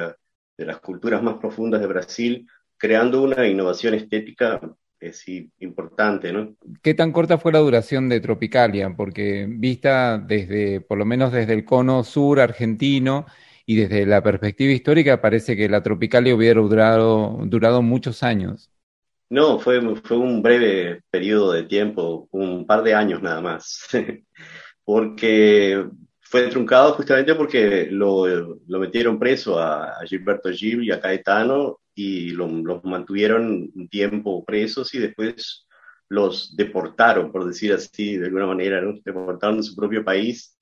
las 0.66 0.80
culturas 0.80 1.22
más 1.22 1.36
profundas 1.36 1.82
de 1.82 1.88
Brasil, 1.88 2.48
creando 2.78 3.24
una 3.24 3.48
innovación 3.48 3.94
estética 3.94 4.60
es 5.00 5.26
importante, 5.60 6.34
¿no? 6.34 6.56
¿Qué 6.82 6.94
tan 6.94 7.12
corta 7.12 7.38
fue 7.38 7.52
la 7.52 7.60
duración 7.60 8.10
de 8.10 8.20
Tropicalia? 8.20 8.96
Porque 8.96 9.46
vista 9.48 10.18
desde, 10.18 10.82
por 10.82 10.98
lo 10.98 11.06
menos 11.06 11.32
desde 11.32 11.54
el 11.54 11.66
cono 11.66 12.04
sur 12.04 12.40
argentino 12.40 13.26
y 13.66 13.76
desde 13.76 14.06
la 14.06 14.24
perspectiva 14.24 14.72
histórica, 14.72 15.22
parece 15.22 15.56
que 15.56 15.70
la 15.70 15.84
Tropicalia 15.84 16.34
hubiera 16.34 16.62
durado, 16.62 17.40
durado 17.46 17.82
muchos 17.82 18.24
años. 18.24 18.72
No, 19.30 19.60
fue, 19.60 19.82
fue 20.04 20.18
un 20.18 20.42
breve 20.42 21.02
periodo 21.10 21.52
de 21.52 21.64
tiempo, 21.64 22.30
un 22.32 22.66
par 22.66 22.82
de 22.84 22.94
años 22.94 23.22
nada 23.22 23.42
más, 23.42 23.90
porque 24.86 25.86
fue 26.30 26.48
truncado 26.50 26.94
justamente 26.94 27.36
porque 27.36 27.88
lo, 27.90 28.28
lo 28.28 28.80
metieron 28.80 29.18
preso 29.18 29.60
a, 29.60 29.96
Gilberto 30.06 30.50
Gil 30.52 30.84
y 30.84 30.92
a 30.92 31.00
Caetano 31.00 31.80
y 31.96 32.32
los 32.32 32.84
mantuvieron 32.84 33.72
un 33.74 33.88
tiempo 33.88 34.44
presos 34.44 34.94
y 34.94 35.00
después 35.00 35.66
los 36.10 36.56
deportaron, 36.56 37.32
por 37.32 37.46
decir 37.46 37.74
así, 37.74 38.18
de 38.18 38.26
alguna 38.26 38.46
manera, 38.46 38.82
¿no? 38.82 38.94
deportaron 39.04 39.58
de 39.58 39.64
su 39.64 39.76
propio 39.76 40.04
país 40.04 40.58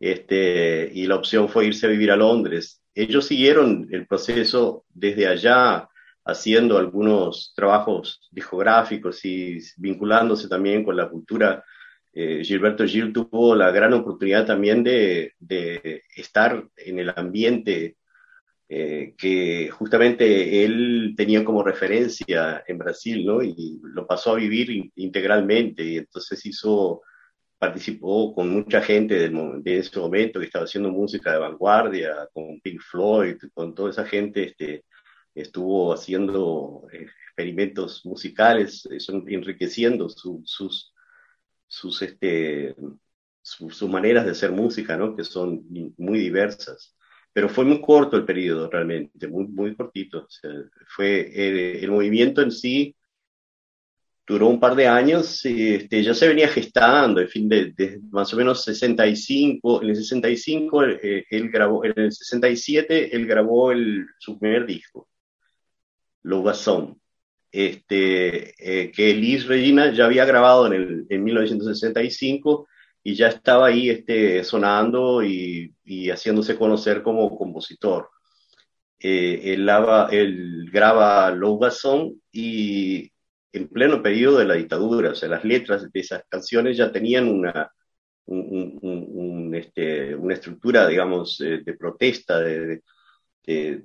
este, 0.00 0.90
y 0.92 1.06
la 1.06 1.16
opción 1.16 1.48
fue 1.48 1.66
irse 1.66 1.86
a 1.86 1.90
vivir 1.90 2.10
a 2.10 2.16
Londres. 2.16 2.82
Ellos 2.94 3.26
siguieron 3.26 3.88
el 3.90 4.06
proceso 4.06 4.84
desde 4.88 5.26
allá, 5.28 5.88
haciendo 6.24 6.76
algunos 6.76 7.52
trabajos 7.54 8.28
discográficos 8.30 9.24
y 9.24 9.58
vinculándose 9.76 10.48
también 10.48 10.84
con 10.84 10.96
la 10.96 11.08
cultura 11.08 11.64
eh, 12.12 12.42
Gilberto 12.44 12.86
Gil 12.86 13.12
tuvo 13.12 13.54
la 13.54 13.70
gran 13.70 13.92
oportunidad 13.92 14.46
también 14.46 14.82
de, 14.82 15.34
estar 16.16 16.68
en 16.76 16.98
el 16.98 17.12
ambiente 17.14 17.96
eh, 18.68 19.14
que 19.16 19.70
justamente 19.70 20.64
él 20.64 21.14
tenía 21.16 21.44
como 21.44 21.62
referencia 21.62 22.62
en 22.66 22.78
Brasil, 22.78 23.24
¿no? 23.24 23.42
Y 23.42 23.80
lo 23.82 24.06
pasó 24.06 24.32
a 24.32 24.36
vivir 24.36 24.90
integralmente 24.96 25.84
y 25.84 25.96
entonces 25.98 26.44
hizo, 26.44 27.02
participó 27.58 28.34
con 28.34 28.50
mucha 28.50 28.82
gente 28.82 29.28
de, 29.28 29.78
ese 29.78 29.98
momento 29.98 30.38
que 30.38 30.46
estaba 30.46 30.64
haciendo 30.64 30.90
música 30.90 31.32
de 31.32 31.38
vanguardia, 31.38 32.28
con 32.32 32.60
Pink 32.60 32.80
Floyd, 32.82 33.36
con 33.54 33.74
toda 33.74 33.90
esa 33.90 34.04
gente, 34.04 34.44
este, 34.44 34.84
estuvo 35.34 35.92
haciendo 35.92 36.86
eh, 36.92 37.06
experimentos 37.28 38.04
musicales, 38.04 38.88
enriqueciendo 39.26 40.08
sus 40.08 40.92
sus, 41.68 42.02
este, 42.02 42.74
sus 43.42 43.88
maneras 43.88 44.24
de 44.24 44.32
hacer 44.32 44.50
música, 44.50 44.96
¿no? 44.96 45.14
Que 45.14 45.24
son 45.24 45.64
muy 45.96 46.18
diversas. 46.18 46.96
Pero 47.32 47.48
fue 47.48 47.64
muy 47.64 47.80
corto 47.80 48.16
el 48.16 48.24
periodo 48.24 48.68
realmente, 48.68 49.28
muy, 49.28 49.46
muy 49.46 49.76
cortito. 49.76 50.26
fue 50.88 51.30
el 51.82 51.90
movimiento 51.90 52.42
en 52.42 52.50
sí 52.50 52.96
duró 54.28 54.48
un 54.48 54.60
par 54.60 54.76
de 54.76 54.86
años, 54.86 55.42
este, 55.44 56.02
ya 56.02 56.12
se 56.12 56.28
venía 56.28 56.48
gestando, 56.48 57.20
en 57.20 57.28
fin, 57.28 57.48
de, 57.48 57.98
más 58.10 58.32
o 58.34 58.36
menos 58.36 58.62
65, 58.62 59.82
en 59.82 59.88
el 59.88 59.96
65 59.96 60.84
eh, 60.84 61.24
él 61.30 61.50
grabó, 61.50 61.82
en 61.84 61.94
el 61.96 62.12
67 62.12 63.16
él 63.16 63.26
grabó 63.26 63.72
el, 63.72 64.06
su 64.18 64.38
primer 64.38 64.66
disco, 64.66 65.08
Lo 66.22 66.42
este, 67.52 68.54
eh, 68.58 68.90
que 68.92 69.14
Liz 69.14 69.46
Regina 69.46 69.92
ya 69.92 70.06
había 70.06 70.24
grabado 70.24 70.66
en, 70.66 70.72
el, 70.74 71.06
en 71.08 71.24
1965 71.24 72.68
y 73.02 73.14
ya 73.14 73.28
estaba 73.28 73.66
ahí 73.68 73.90
este, 73.90 74.44
sonando 74.44 75.22
y, 75.22 75.74
y, 75.84 76.10
haciéndose 76.10 76.56
conocer 76.58 77.02
como 77.02 77.36
compositor. 77.36 78.10
eh, 79.00 79.54
él, 79.54 79.66
lava, 79.66 80.08
él 80.10 80.68
graba 80.72 81.30
Louga 81.30 81.70
Song 81.70 82.14
y 82.32 83.10
en 83.52 83.68
pleno 83.68 84.02
periodo 84.02 84.38
de 84.38 84.44
la 84.46 84.54
dictadura, 84.54 85.10
o 85.10 85.14
sea, 85.14 85.28
las 85.28 85.44
letras 85.44 85.90
de 85.90 86.00
esas 86.00 86.22
canciones 86.28 86.76
ya 86.76 86.92
tenían 86.92 87.28
una, 87.28 87.70
este, 89.56 90.14
una 90.14 90.34
estructura, 90.34 90.86
digamos, 90.86 91.38
de, 91.38 91.74
protesta, 91.74 92.40
de, 92.40 92.82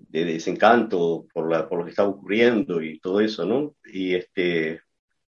desencanto 0.10 1.26
por, 1.34 1.49
la, 1.49 1.67
por 1.67 1.80
lo 1.80 1.86
que 1.86 1.91
estaba 1.91 2.10
ocurriendo 2.10 2.82
y 2.82 2.99
todo 2.99 3.21
eso, 3.21 3.45
¿no? 3.45 3.76
Y 3.86 4.15
este, 4.15 4.82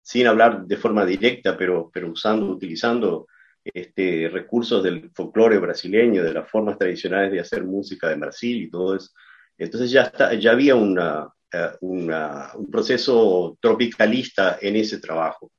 sin 0.00 0.26
hablar 0.26 0.64
de 0.64 0.76
forma 0.76 1.04
directa, 1.04 1.56
pero, 1.56 1.90
pero 1.92 2.10
usando, 2.10 2.46
utilizando 2.46 3.26
este, 3.64 4.28
recursos 4.32 4.82
del 4.82 5.10
folclore 5.14 5.58
brasileño, 5.58 6.24
de 6.24 6.32
las 6.32 6.50
formas 6.50 6.78
tradicionales 6.78 7.32
de 7.32 7.40
hacer 7.40 7.64
música 7.64 8.08
de 8.08 8.16
Brasil 8.16 8.62
y 8.62 8.70
todo 8.70 8.96
eso. 8.96 9.10
Entonces 9.58 9.90
ya, 9.90 10.02
está, 10.02 10.34
ya 10.34 10.52
había 10.52 10.74
una, 10.74 11.28
eh, 11.52 11.70
una, 11.82 12.50
un 12.54 12.70
proceso 12.70 13.56
tropicalista 13.60 14.58
en 14.60 14.76
ese 14.76 14.98
trabajo. 14.98 15.52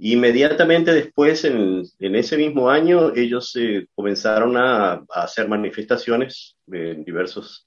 Inmediatamente 0.00 0.92
después, 0.92 1.44
en, 1.44 1.82
en 1.98 2.14
ese 2.14 2.36
mismo 2.36 2.70
año, 2.70 3.12
ellos 3.16 3.56
eh, 3.56 3.86
comenzaron 3.94 4.56
a, 4.56 4.92
a, 4.92 5.04
hacer 5.22 5.48
manifestaciones 5.48 6.56
en 6.70 7.04
diversos 7.04 7.66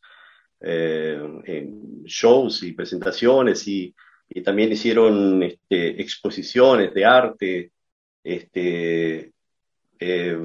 eh, 0.61 1.69
shows 2.05 2.63
y 2.63 2.73
presentaciones 2.73 3.67
y, 3.67 3.93
y 4.29 4.41
también 4.41 4.71
hicieron 4.71 5.43
este, 5.43 6.01
exposiciones 6.01 6.93
de 6.93 7.05
arte, 7.05 7.71
este, 8.23 9.31
eh, 9.99 10.39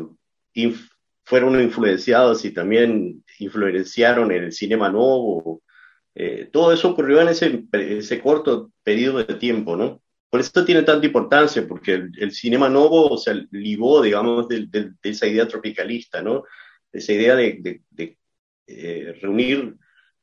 fueron 1.25 1.61
influenciados 1.61 2.45
y 2.45 2.53
también 2.53 3.25
influenciaron 3.39 4.33
en 4.33 4.45
el 4.45 4.53
cinema 4.53 4.89
nuevo. 4.89 5.63
Eh, 6.15 6.49
todo 6.53 6.73
eso 6.73 6.91
ocurrió 6.91 7.21
en 7.21 7.29
ese, 7.29 7.65
ese 7.73 8.21
corto 8.21 8.73
periodo 8.83 9.23
de 9.23 9.35
tiempo, 9.35 9.77
¿no? 9.77 10.03
Por 10.31 10.41
eso 10.41 10.65
tiene 10.65 10.83
tanta 10.83 11.07
importancia, 11.07 11.67
porque 11.67 11.95
el, 11.95 12.33
cinema 12.33 12.69
nuevo 12.69 13.17
se 13.19 13.47
ligó, 13.51 14.03
digamos, 14.03 14.49
de, 14.49 14.67
de, 14.67 14.93
esa 15.03 15.27
idea 15.27 15.47
tropicalista, 15.47 16.23
¿no? 16.23 16.45
De 16.93 16.99
esa 16.99 17.13
idea 17.13 17.37
de, 17.37 17.83
de 17.91 18.19
eh, 18.67 19.19
reunir 19.21 19.77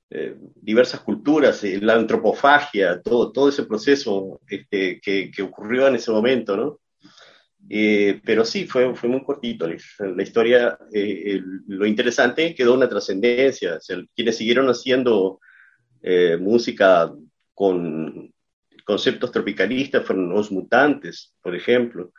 eh, 0.09 0.35
diversas 0.55 1.01
culturas, 1.01 1.63
la 1.63 1.95
antropofagia, 1.95 3.01
todo, 3.01 3.31
todo 3.31 3.49
ese 3.49 3.63
proceso 3.63 4.39
este, 4.47 4.99
que, 5.01 5.31
que, 5.31 5.41
ocurrió 5.41 5.87
en 5.87 5.95
ese 5.95 6.11
momento, 6.11 6.55
¿no? 6.55 6.79
Eh, 7.69 8.21
pero 8.25 8.45
sí, 8.45 8.65
fue, 8.65 8.93
fue 8.95 9.09
muy 9.09 9.23
cortito. 9.23 9.67
La 9.67 10.23
historia, 10.23 10.77
eh, 10.91 11.41
lo 11.67 11.85
interesante, 11.85 12.53
quedó 12.53 12.73
una 12.73 12.89
trascendencia. 12.89 13.79
quienes 14.15 14.37
siguieron 14.37 14.67
haciendo 14.67 15.39
eh, 16.01 16.37
música 16.37 17.11
con 17.53 18.33
conceptos 18.85 19.31
tropicalistas 19.31 20.05
fueron 20.05 20.29
los 20.29 20.51
mutantes, 20.51 21.33
por 21.41 21.55
ejemplo. 21.55 22.11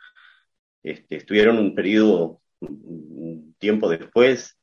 Este, 0.83 1.17
estuvieron 1.17 1.57
un 1.57 1.75
periodo, 1.75 2.41
un 2.59 3.55
tiempo 3.59 3.89
después, 3.89 4.57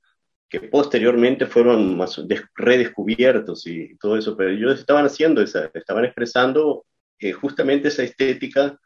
que 0.52 0.60
posteriormente 0.60 1.46
fueron 1.46 1.96
más 1.96 2.20
redescubiertos 2.54 3.66
y 3.66 3.96
todo 3.96 4.18
eso, 4.18 4.36
pero 4.36 4.50
ellos 4.50 4.78
estaban 4.78 5.06
haciendo 5.06 5.40
esa, 5.40 5.70
estaban 5.72 6.04
expresando 6.04 6.84
justamente 7.40 7.88
esa 7.88 8.02
estética 8.02 8.78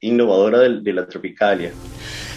inovadora 0.00 0.58
de, 0.58 0.80
de 0.80 0.92
la 0.92 1.06
Tropicalia. 1.06 1.72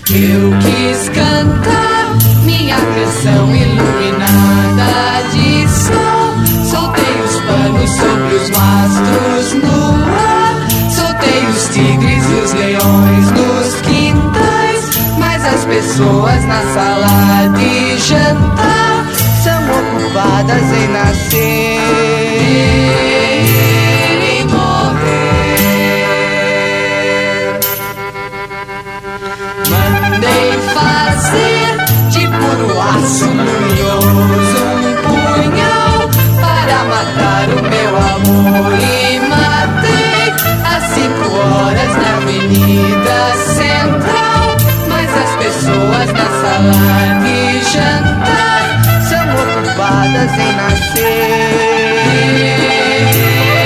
Eu 0.10 0.52
quis 0.60 1.10
cantar 1.10 2.16
minha 2.46 2.78
canção 2.78 3.56
iluminada 3.56 5.24
de 5.34 5.68
sol. 5.68 6.30
Soltei 6.64 7.16
os 7.26 7.42
panos 7.42 7.90
sobre 7.90 8.36
os 8.36 8.50
mastros 8.52 9.54
no 9.64 9.80
ar. 10.14 10.56
Soltei 10.92 11.42
os 11.50 11.70
tigres 11.74 12.24
e 12.30 12.36
os 12.44 12.54
leões 12.54 13.32
as 13.32 13.47
pessoas 15.68 16.44
na 16.46 16.62
sala 16.74 17.48
de 17.58 17.98
jantar 18.00 19.06
são 19.44 19.62
ocupadas 19.80 20.64
em 20.64 20.88
nascer. 20.90 21.78
aço 32.80 33.26
luminoso, 33.26 34.64
um 34.78 34.96
punhal 35.04 36.10
para 36.42 36.84
matar 36.86 37.50
o 37.50 37.62
meu 37.70 37.98
amor. 37.98 38.97
falar 46.58 47.22
jantar 47.72 48.82
são 49.08 49.28
ocupadas 49.36 50.32
em 50.32 50.54
nascer 50.56 51.04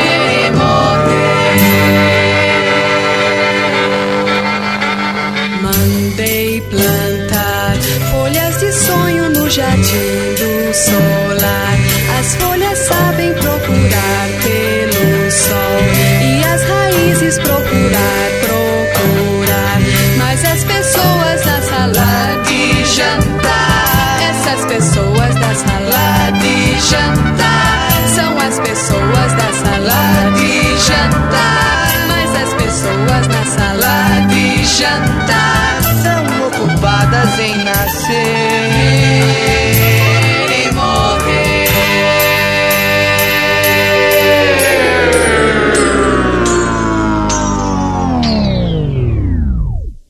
e 0.08 0.51
morrer. 0.51 1.32
Mandei 5.62 6.62
plantar 6.62 7.75
folhas 8.12 8.60
de 8.60 8.71
sonho 8.73 9.30
no 9.30 9.49
jardim 9.49 10.36
do 10.38 10.73
solar. 10.73 11.81
Nascer. 37.93 38.71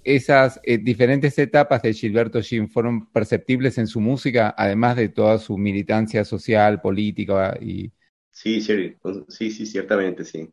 esas 0.03 0.59
eh, 0.63 0.77
diferentes 0.77 1.37
etapas 1.39 1.81
de 1.81 1.93
Gilberto 1.93 2.41
Jim 2.41 2.67
fueron 2.67 3.09
perceptibles 3.11 3.77
en 3.77 3.87
su 3.87 4.01
música, 4.01 4.53
además 4.57 4.95
de 4.97 5.09
toda 5.09 5.37
su 5.37 5.57
militancia 5.57 6.25
social, 6.25 6.81
política 6.81 7.57
y... 7.61 7.91
Sí, 8.29 8.61
sí, 8.61 8.95
sí, 9.29 9.51
sí 9.51 9.65
ciertamente, 9.65 10.23
sí. 10.25 10.49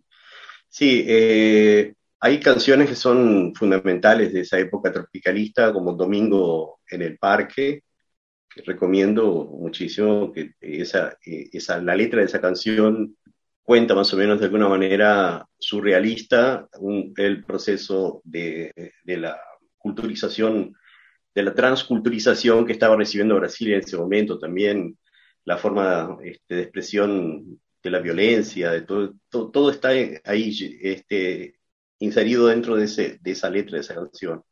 Sí, 0.68 1.04
eh, 1.06 1.94
hay 2.20 2.40
canciones 2.40 2.88
que 2.88 2.94
son 2.96 3.54
fundamentales 3.54 4.32
de 4.32 4.40
esa 4.40 4.58
época 4.58 4.92
tropicalista, 4.92 5.72
como 5.72 5.92
Domingo 5.94 6.80
en 6.90 7.02
el 7.02 7.18
Parque, 7.18 7.84
que 8.48 8.62
recomiendo 8.62 9.44
muchísimo, 9.44 10.32
que 10.32 10.52
esa, 10.60 11.16
eh, 11.24 11.48
esa, 11.52 11.80
la 11.80 11.94
letra 11.94 12.20
de 12.20 12.26
esa 12.26 12.40
canción 12.40 13.16
cuenta 13.62 13.94
más 13.94 14.12
o 14.14 14.16
menos 14.16 14.40
de 14.40 14.46
alguna 14.46 14.68
manera 14.68 15.46
surrealista 15.58 16.66
el 17.16 17.44
proceso 17.44 18.22
de, 18.24 18.72
de, 19.04 19.16
la 19.18 19.38
culturización, 19.76 20.74
de 21.34 21.42
la 21.42 21.54
transculturización 21.54 22.66
que 22.66 22.72
estaba 22.72 22.96
recibiendo 22.96 23.36
Brasil 23.36 23.72
en 23.74 23.80
ese 23.80 23.96
momento, 23.96 24.38
también 24.38 24.98
la 25.44 25.58
forma 25.58 26.16
este, 26.24 26.56
de 26.56 26.62
expresión 26.62 27.60
de 27.82 27.90
la 27.90 28.00
violencia, 28.00 28.70
de 28.72 28.82
todo, 28.82 29.14
todo, 29.28 29.70
está 29.70 29.88
ahí 29.88 30.80
este, 30.82 31.57
inserido 32.00 32.46
dentro 32.46 32.76
de, 32.76 32.84
ese, 32.84 33.18
de 33.20 33.30
esa 33.30 33.50
letra 33.50 33.76
de 33.76 33.80
esa 33.80 33.94
canción. 33.94 34.42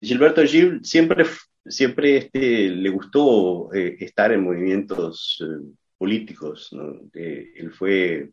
Gilberto 0.00 0.44
Gil 0.44 0.80
siempre, 0.82 1.24
este, 1.64 2.68
le 2.68 2.90
gustó 2.90 3.72
eh, 3.72 3.96
estar 4.00 4.32
en 4.32 4.42
movimientos 4.42 5.42
eh, 5.42 5.72
políticos. 5.96 6.70
Eh, 7.14 7.52
él 7.56 7.72
fue 7.72 8.30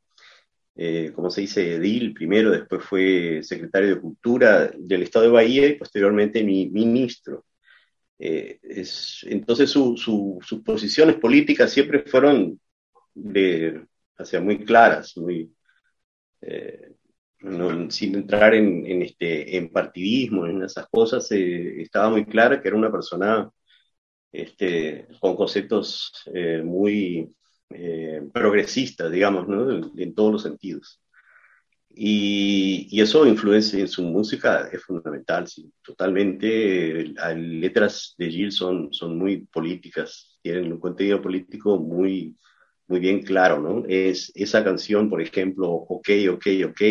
eh, 0.82 1.12
como 1.14 1.30
se 1.30 1.42
dice, 1.42 1.76
edil 1.76 2.14
primero, 2.14 2.52
después 2.52 2.82
fue 2.86 3.42
secretario 3.44 3.96
de 3.96 4.02
Cultura 4.02 4.72
del 4.78 5.04
Estado 5.04 5.26
de 5.26 5.32
Bahía 5.32 5.68
y 5.68 5.76
posteriormente 5.76 6.42
mi, 6.42 6.70
ministro. 6.70 7.46
Eh, 8.18 8.60
es, 8.64 9.26
entonces 9.28 9.70
sus 9.70 10.62
posiciones 10.64 11.18
políticas 11.18 11.70
siempre 11.70 12.04
fueron 12.06 12.62
de, 13.14 13.86
muy 14.42 14.64
claras, 14.64 15.18
muy, 15.18 15.54
sin 17.90 18.16
entrar 18.16 18.54
en, 18.54 18.86
en, 18.86 19.02
este, 19.04 19.58
en 19.58 19.70
partidismo, 19.70 20.46
en 20.46 20.64
esas 20.64 20.88
cosas, 20.90 21.28
estaba 21.32 22.10
muy 22.10 22.26
clara 22.26 22.62
que 22.62 22.68
era 22.68 22.78
una 22.78 22.92
persona 22.92 23.50
este, 24.32 25.08
con 25.20 25.36
conceptos 25.36 26.12
muy 26.64 27.34
eh, 27.72 28.24
progresista, 28.34 29.10
digamos, 29.10 29.48
¿no? 29.48 29.70
en, 29.72 30.16
todos 30.16 30.32
los 30.32 30.42
sentidos. 30.44 31.00
Y, 31.90 32.88
y, 32.90 33.02
eso 33.02 33.28
influencia 33.28 33.80
en 33.80 33.88
su 33.88 34.02
música, 34.04 34.70
es 34.72 34.84
fundamental, 34.84 35.48
sí, 35.48 35.72
totalmente. 35.84 37.06
Las 37.14 37.38
letras 37.38 38.16
de 38.18 38.32
Gil 38.32 38.52
son, 38.52 38.92
son 38.94 39.18
muy 39.18 39.46
políticas, 39.46 40.40
tienen 40.42 40.72
un 40.72 40.80
contenido 40.80 41.22
político 41.22 41.78
muy, 41.78 42.36
muy 42.88 43.00
bien 43.00 43.22
claro, 43.22 43.60
¿no? 43.62 43.84
Es 43.88 44.32
esa 44.36 44.64
canción, 44.64 45.10
por 45.10 45.22
ejemplo, 45.22 45.70
OK, 45.70 46.10
OK, 46.32 46.48
OK, 46.70 46.82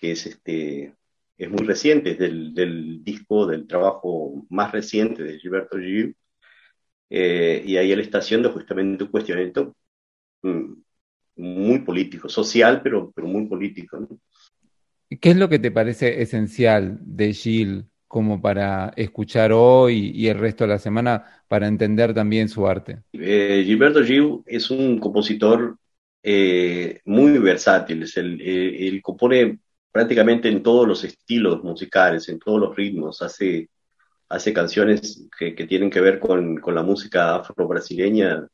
que 0.00 0.12
es 0.12 0.26
este, 0.26 0.94
es 1.36 1.50
muy 1.50 1.64
reciente, 1.66 2.12
es 2.12 2.18
del, 2.18 2.54
del, 2.54 3.04
disco, 3.04 3.46
del 3.46 3.66
trabajo 3.66 4.46
más 4.50 4.72
reciente 4.72 5.22
de 5.22 5.38
Gilberto 5.38 5.78
Gil, 5.78 6.16
eh, 7.10 7.62
y 7.64 7.76
ahí 7.76 7.92
él 7.92 8.00
está 8.00 8.18
haciendo 8.18 8.50
justamente 8.50 9.04
un 9.04 9.10
cuestionamiento 9.10 9.76
mm, 10.42 10.72
muy 11.36 11.78
político, 11.80 12.28
social, 12.28 12.80
pero, 12.82 13.12
pero 13.14 13.26
muy 13.26 13.46
político. 13.46 14.00
¿no? 14.00 14.08
¿Qué 15.20 15.30
es 15.30 15.36
lo 15.36 15.48
que 15.48 15.58
te 15.58 15.70
parece 15.70 16.22
esencial 16.22 16.98
de 17.00 17.32
Gil 17.32 17.86
como 18.08 18.40
para 18.40 18.92
escuchar 18.96 19.52
hoy 19.52 20.12
y 20.14 20.28
el 20.28 20.38
resto 20.38 20.64
de 20.64 20.68
la 20.68 20.78
semana 20.78 21.24
para 21.48 21.66
entender 21.66 22.14
también 22.14 22.48
su 22.48 22.66
arte? 22.66 23.00
Eh, 23.12 23.62
Gilberto 23.64 24.04
Gil 24.04 24.42
es 24.46 24.70
un 24.70 24.98
compositor 24.98 25.76
eh, 26.22 27.00
muy 27.04 27.38
versátil, 27.38 28.02
es 28.02 28.16
el, 28.16 28.40
eh, 28.40 28.88
él 28.88 29.02
compone 29.02 29.58
prácticamente 29.92 30.48
en 30.48 30.62
todos 30.62 30.88
los 30.88 31.04
estilos 31.04 31.62
musicales, 31.62 32.28
en 32.28 32.38
todos 32.38 32.58
los 32.58 32.74
ritmos, 32.74 33.22
hace, 33.22 33.68
hace 34.28 34.52
canciones 34.52 35.28
que, 35.38 35.52
tienen 35.52 35.90
que 35.90 36.00
ver 36.00 36.18
con, 36.18 36.56
con 36.56 36.74
la 36.74 36.82
música 36.82 37.36
afro-brasileña, 37.36 38.48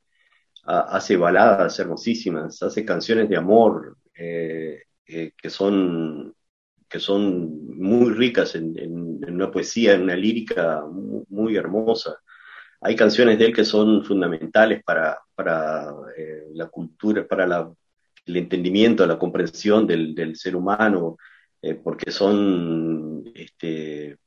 hace 0.65 1.17
baladas 1.17 1.79
hermosísimas, 1.79 2.63
hace 2.63 2.85
canciones 2.85 3.29
de 3.29 3.37
amor 3.37 3.97
eh, 4.15 4.83
eh, 5.07 5.33
que, 5.35 5.49
son, 5.49 6.35
que 6.89 6.99
son 6.99 7.79
muy 7.79 8.13
ricas 8.13 8.55
en, 8.55 9.25
una 9.27 9.51
poesía, 9.51 9.95
en 9.95 10.03
una 10.03 10.17
lírica 10.17 10.85
muy, 10.85 11.25
muy, 11.31 11.57
hermosa. 11.57 12.19
Hay 12.83 12.95
canciones 12.95 13.39
de 13.39 13.47
él 13.47 13.55
que 13.55 13.65
son 13.65 14.05
fundamentales 14.05 14.83
para, 14.85 15.19
para 15.35 15.91
eh, 16.17 16.49
la 16.53 16.67
cultura, 16.67 17.27
para 17.27 17.47
la 17.47 17.73
el 18.29 18.37
entendimiento, 18.37 19.07
la 19.07 19.19
comprensión 19.19 19.87
del, 19.87 20.37
ser 20.37 20.55
humano, 20.55 21.17
eh, 21.63 21.75
porque 21.75 22.11
son 22.11 23.25
este, 23.35 24.19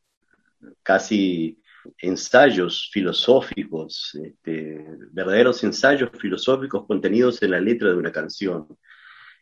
casi 0.84 1.60
ensayos 2.00 2.90
filosóficos, 2.92 4.16
este, 4.24 4.86
verdaderos 5.12 5.64
ensayos 5.64 6.10
filosóficos 6.20 6.86
contenidos 6.86 7.42
en 7.42 7.52
la 7.52 7.60
letra 7.60 7.90
de 7.90 7.96
una 7.96 8.12
canción. 8.12 8.68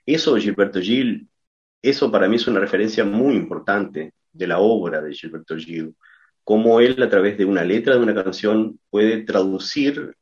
Eso, 0.06 0.36
Gilberto 0.38 0.80
Gil, 0.80 1.28
eso 1.82 2.12
para 2.12 2.28
mí 2.28 2.36
es 2.36 2.48
una 2.48 2.60
referencia 2.60 3.04
muy 3.04 3.36
importante 3.36 4.14
de 4.32 4.48
la 4.48 4.60
obra 4.60 5.02
de 5.02 5.14
Gilberto 5.14 5.56
Gil, 5.58 5.96
cómo 6.44 6.80
él 6.80 7.02
a 7.02 7.10
través 7.10 7.38
de 7.38 7.46
una 7.46 7.64
letra 7.64 7.96
de 7.96 8.02
una 8.02 8.24
canción 8.24 8.80
puede 8.90 9.24
traducir 9.24 10.16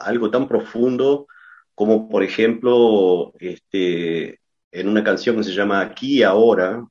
algo 0.00 0.30
tan 0.30 0.48
profundo 0.48 1.26
como 1.80 2.10
por 2.10 2.22
ejemplo 2.22 3.32
este, 3.38 4.38
en 4.70 4.86
una 4.86 5.02
canción 5.02 5.38
que 5.38 5.44
se 5.44 5.54
llama 5.54 5.80
Aquí 5.80 6.18
y 6.18 6.22
Ahora, 6.24 6.86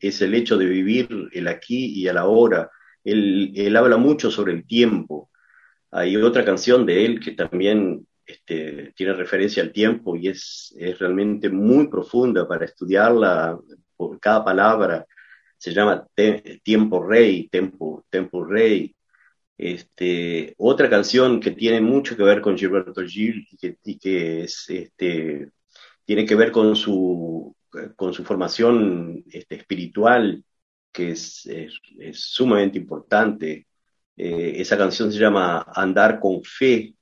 es 0.00 0.20
el 0.20 0.34
hecho 0.34 0.58
de 0.58 0.66
vivir 0.66 1.28
el 1.30 1.46
aquí 1.46 1.92
y 1.94 2.08
el 2.08 2.18
ahora. 2.18 2.68
Él, 3.04 3.52
él 3.54 3.76
habla 3.76 3.98
mucho 3.98 4.32
sobre 4.32 4.52
el 4.52 4.66
tiempo. 4.66 5.30
Hay 5.92 6.16
otra 6.16 6.44
canción 6.44 6.84
de 6.84 7.04
él 7.04 7.20
que 7.20 7.30
también 7.30 8.04
este, 8.26 8.92
tiene 8.96 9.12
referencia 9.12 9.62
al 9.62 9.70
tiempo 9.70 10.16
y 10.16 10.26
es, 10.26 10.74
es 10.76 10.98
realmente 10.98 11.48
muy 11.48 11.86
profunda 11.86 12.48
para 12.48 12.64
estudiarla 12.64 13.56
por 13.96 14.18
cada 14.18 14.44
palabra. 14.44 15.06
Se 15.56 15.72
llama 15.72 16.04
Tiempo 16.64 17.00
Rey, 17.00 17.46
Tempo, 17.48 18.04
Tempo 18.10 18.42
Rey. 18.42 18.92
Este, 19.62 20.54
otra 20.58 20.90
canción 20.90 21.38
que 21.38 21.52
tiene 21.52 21.80
mucho 21.80 22.16
que 22.16 22.24
ver 22.24 22.40
con 22.40 22.58
Gilberto 22.58 23.00
Gil 23.06 23.46
y 23.52 23.96
que, 23.96 24.42
es 24.42 24.68
este, 24.68 25.52
tiene 26.04 26.26
que 26.26 26.34
ver 26.34 26.50
con 26.50 26.74
su, 26.74 27.54
formación 28.24 29.22
este, 29.30 29.54
espiritual, 29.54 30.44
que 30.90 31.12
es, 31.12 31.48
sumamente 32.12 32.76
importante. 32.76 33.68
Eh, 34.16 34.54
esa 34.56 34.76
canción 34.76 35.12
se 35.12 35.20
llama 35.20 35.64
Andar 35.72 36.18
con 36.18 36.42
Fe. 36.42 36.96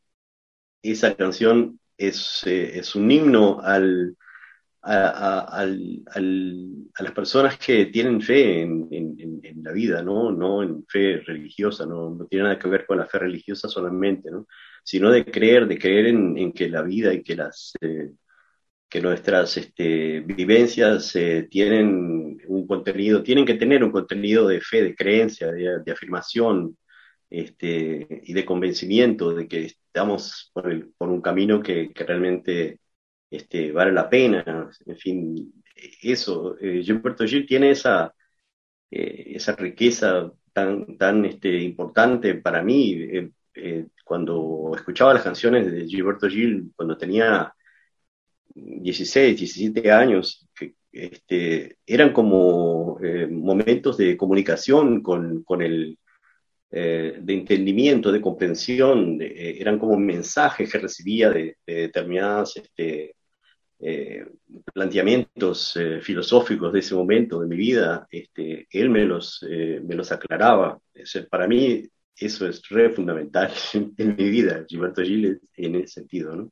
Esa 0.82 1.16
canción 1.16 1.80
es, 1.96 2.42
eh, 2.44 2.78
es 2.78 2.94
un 2.94 3.10
himno 3.10 3.60
al, 3.62 4.18
a, 4.82 5.66
las 6.98 7.12
personas 7.12 7.58
que 7.58 7.86
tienen 7.86 8.20
fe 8.20 8.62
en, 8.62 9.40
la 9.62 9.72
vida, 9.72 10.02
¿no? 10.02 10.32
no 10.32 10.62
en 10.62 10.84
fe 10.86 11.18
religiosa, 11.18 11.84
no, 11.84 12.10
no 12.10 12.26
tiene 12.26 12.44
nada 12.44 12.58
que 12.58 12.68
ver 12.68 12.86
con 12.86 12.98
la 12.98 13.06
fe 13.06 13.18
religiosa 13.18 13.68
solamente, 13.68 14.30
¿no? 14.30 14.46
sino 14.82 15.10
de 15.10 15.24
creer, 15.24 15.66
de 15.66 15.78
creer 15.78 16.06
en, 16.06 16.52
que 16.52 16.68
la 16.68 16.82
vida 16.82 17.12
y 17.12 17.22
que 17.22 17.36
las, 17.36 17.74
eh, 17.80 18.12
que 18.88 19.00
nuestras 19.02 19.56
este, 19.58 20.20
vivencias 20.20 21.14
eh, 21.16 21.46
tienen 21.50 22.40
un 22.48 22.66
contenido, 22.66 23.22
tienen 23.22 23.44
que 23.44 23.54
tener 23.54 23.84
un 23.84 23.92
contenido 23.92 24.48
de 24.48 24.60
fe, 24.62 24.82
de 24.82 24.94
creencia, 24.94 25.52
de, 25.52 25.92
afirmación 25.92 26.76
este, 27.28 28.22
y 28.24 28.32
de 28.32 28.44
convencimiento 28.46 29.34
de 29.34 29.46
que 29.46 29.64
estamos 29.66 30.50
por, 30.54 30.66
un 31.00 31.20
camino 31.20 31.62
que 31.62 31.92
realmente 31.94 32.80
este, 33.30 33.72
vale 33.72 33.92
la 33.92 34.08
pena. 34.10 34.70
En 34.86 34.96
fin, 34.96 35.52
eso, 36.02 36.56
eh, 36.60 36.82
Gilberto 36.82 37.24
Gil 37.26 37.46
tiene 37.46 37.70
esa, 37.70 38.14
eh, 38.90 39.32
esa 39.36 39.54
riqueza 39.56 40.32
tan, 40.52 40.96
tan 40.98 41.24
este, 41.24 41.56
importante 41.62 42.34
para 42.36 42.62
mí. 42.62 42.92
Eh, 42.94 43.30
eh 43.54 43.86
cuando 44.04 44.72
escuchaba 44.74 45.14
las 45.14 45.22
canciones 45.22 45.70
de 45.70 45.86
Gilberto 45.86 46.28
Gil, 46.28 46.72
cuando 46.74 46.98
tenía 46.98 47.54
16, 48.54 49.38
17 49.38 49.92
años, 49.92 50.48
este, 50.92 51.78
eran 51.86 52.12
como 52.12 52.98
momentos 53.30 53.96
de 53.96 54.16
comunicación 54.16 55.00
con, 55.02 55.44
con 55.44 55.62
el, 55.62 55.96
de 56.70 57.22
entendimiento, 57.28 58.10
de 58.10 58.20
comprensión, 58.20 59.18
eran 59.20 59.78
como 59.78 59.96
mensajes 59.96 60.72
que 60.72 60.78
recibía 60.78 61.30
de, 61.30 61.58
de 61.64 61.74
determinados 61.74 62.56
este, 62.56 63.14
eh, 63.82 64.26
planteamientos 64.72 65.76
eh, 65.76 66.00
filosóficos 66.00 66.72
de 66.72 66.80
ese 66.80 66.94
momento 66.94 67.40
de 67.40 67.48
mi 67.48 67.56
vida, 67.56 68.06
este, 68.10 68.66
él 68.70 68.90
me 68.90 69.04
los, 69.04 69.42
me 69.42 69.94
los 69.94 70.12
aclaraba. 70.12 70.78
para 71.30 71.48
mí 71.48 71.84
eso 72.16 72.46
es 72.46 72.60
fundamental 72.94 73.50
en, 73.96 74.16
mi 74.16 74.28
vida, 74.30 74.64
Gilberto 74.68 75.02
Giles, 75.02 75.38
en 75.56 75.76
ese 75.76 76.00
sentido. 76.00 76.36
¿no? 76.36 76.50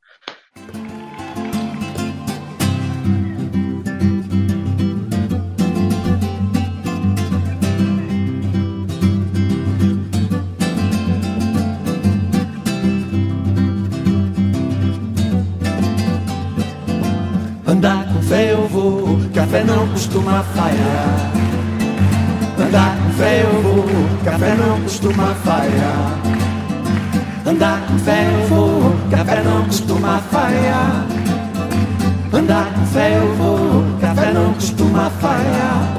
Café 19.59 19.63
não 19.63 19.87
costuma 19.89 20.43
falhar. 20.43 21.31
Andar 22.59 22.97
com 22.97 23.09
fé 23.11 23.43
eu 23.43 23.61
vou, 23.61 23.85
café 24.23 24.55
não 24.55 24.81
costuma 24.81 25.35
falhar. 25.35 26.19
Andar 27.45 27.81
com 27.87 27.99
fé 27.99 28.25
eu 28.25 28.47
vou, 28.47 28.95
café 29.11 29.43
não 29.43 29.65
costuma 29.65 30.19
falhar. 30.19 31.05
Andar 32.31 32.73
com 32.73 32.85
fé 32.85 33.17
eu 33.17 33.35
vou, 33.35 33.83
café 33.99 34.31
não 34.31 34.53
costuma 34.53 35.09
falhar. 35.09 35.97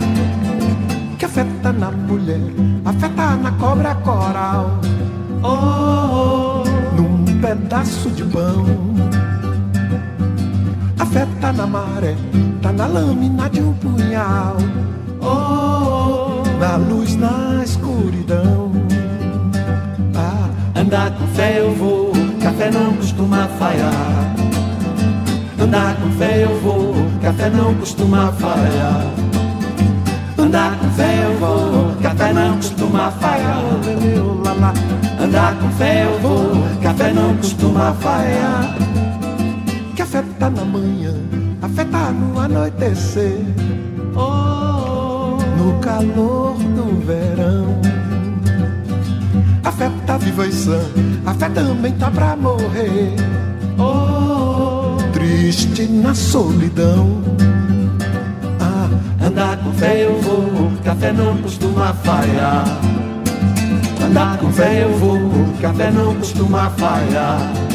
Café 1.18 1.46
tá 1.62 1.72
na 1.72 1.90
mulher, 1.90 2.40
a 2.84 2.92
fé 2.94 3.08
tá 3.10 3.36
na 3.36 3.50
cobra 3.52 3.94
coral. 3.96 4.80
Oh, 5.42 6.62
oh, 6.62 6.96
num 6.96 7.24
pedaço 7.40 8.08
de 8.10 8.24
pão 8.24 8.99
fé 11.10 11.26
tá 11.40 11.52
na 11.52 11.66
maré, 11.66 12.14
tá 12.62 12.72
na 12.72 12.86
lâmina 12.86 13.48
de 13.50 13.60
um 13.60 13.72
punhal. 13.74 14.56
Oh, 15.20 16.42
oh, 16.42 16.58
na 16.58 16.76
luz, 16.76 17.16
na 17.16 17.62
escuridão. 17.64 18.70
Ah, 20.14 20.80
andar 20.80 21.10
com 21.10 21.26
fé 21.28 21.58
eu 21.58 21.74
vou, 21.74 22.12
café 22.40 22.70
não 22.70 22.94
costuma 22.94 23.48
falhar. 23.58 24.34
Andar 25.60 25.96
com 25.96 26.10
fé 26.12 26.44
eu 26.44 26.60
vou, 26.60 26.94
café 27.20 27.50
não 27.50 27.74
costuma 27.74 28.32
falhar. 28.32 29.04
Andar 30.38 30.78
com 30.78 30.90
fé 30.90 31.24
eu 31.24 31.38
vou, 31.38 31.96
café 32.02 32.32
não 32.32 32.56
costuma 32.56 33.10
falhar. 33.10 33.60
Andar 35.20 35.54
com 35.56 35.70
fé 35.72 36.04
eu 36.04 36.18
vou, 36.20 36.52
café 36.82 37.12
não 37.12 37.36
costuma 37.36 37.92
falhar. 37.94 39.09
Café 40.10 40.26
tá 40.40 40.50
na 40.50 40.64
manhã, 40.64 41.14
café 41.60 41.84
tá 41.84 42.10
no 42.10 42.40
anoitecer. 42.40 43.44
Oh, 44.16 45.38
no 45.56 45.78
calor 45.80 46.56
do 46.58 47.06
verão. 47.06 47.80
A 49.62 49.70
fé 49.70 49.88
tá 50.08 50.18
viva 50.18 50.48
e 50.48 50.52
sã, 50.52 50.80
a 51.24 51.32
fé 51.32 51.48
também 51.50 51.92
tá 51.92 52.10
pra 52.10 52.34
morrer. 52.34 53.14
Oh, 53.78 54.96
triste 55.12 55.86
na 55.86 56.12
solidão. 56.12 57.22
Ah, 58.58 58.88
andar 59.24 59.58
com 59.58 59.72
fé 59.74 60.06
eu 60.06 60.20
vou, 60.22 60.72
café 60.82 61.12
não 61.12 61.36
costuma 61.36 61.94
falhar. 61.94 62.64
Andar 64.04 64.38
com 64.38 64.50
fé 64.50 64.82
eu 64.82 64.92
vou, 64.98 65.20
café 65.60 65.92
não 65.92 66.16
costuma 66.16 66.68
falhar. 66.70 67.69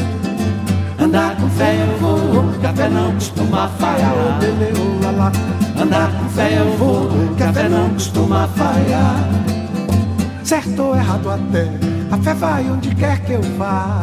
Andar 1.06 1.36
com 1.36 1.48
fé 1.52 1.76
eu 1.84 2.00
vou, 2.00 2.52
café 2.63 2.89
não 2.89 3.13
costuma 3.13 3.68
falhar. 3.78 4.39
Andar 5.80 6.12
com 6.12 6.30
fé 6.30 6.58
eu 6.58 6.78
vou, 6.80 7.10
café 7.38 7.70
não 7.70 7.89
costuma 7.89 8.48
falhar. 8.48 9.30
Certo 10.44 10.82
ou 10.82 10.96
errado 10.96 11.30
até, 11.30 11.70
a 12.10 12.18
fé 12.18 12.34
vai 12.34 12.68
onde 12.72 12.96
quer 12.96 13.20
que 13.20 13.34
eu 13.34 13.41
vá. 13.56 14.02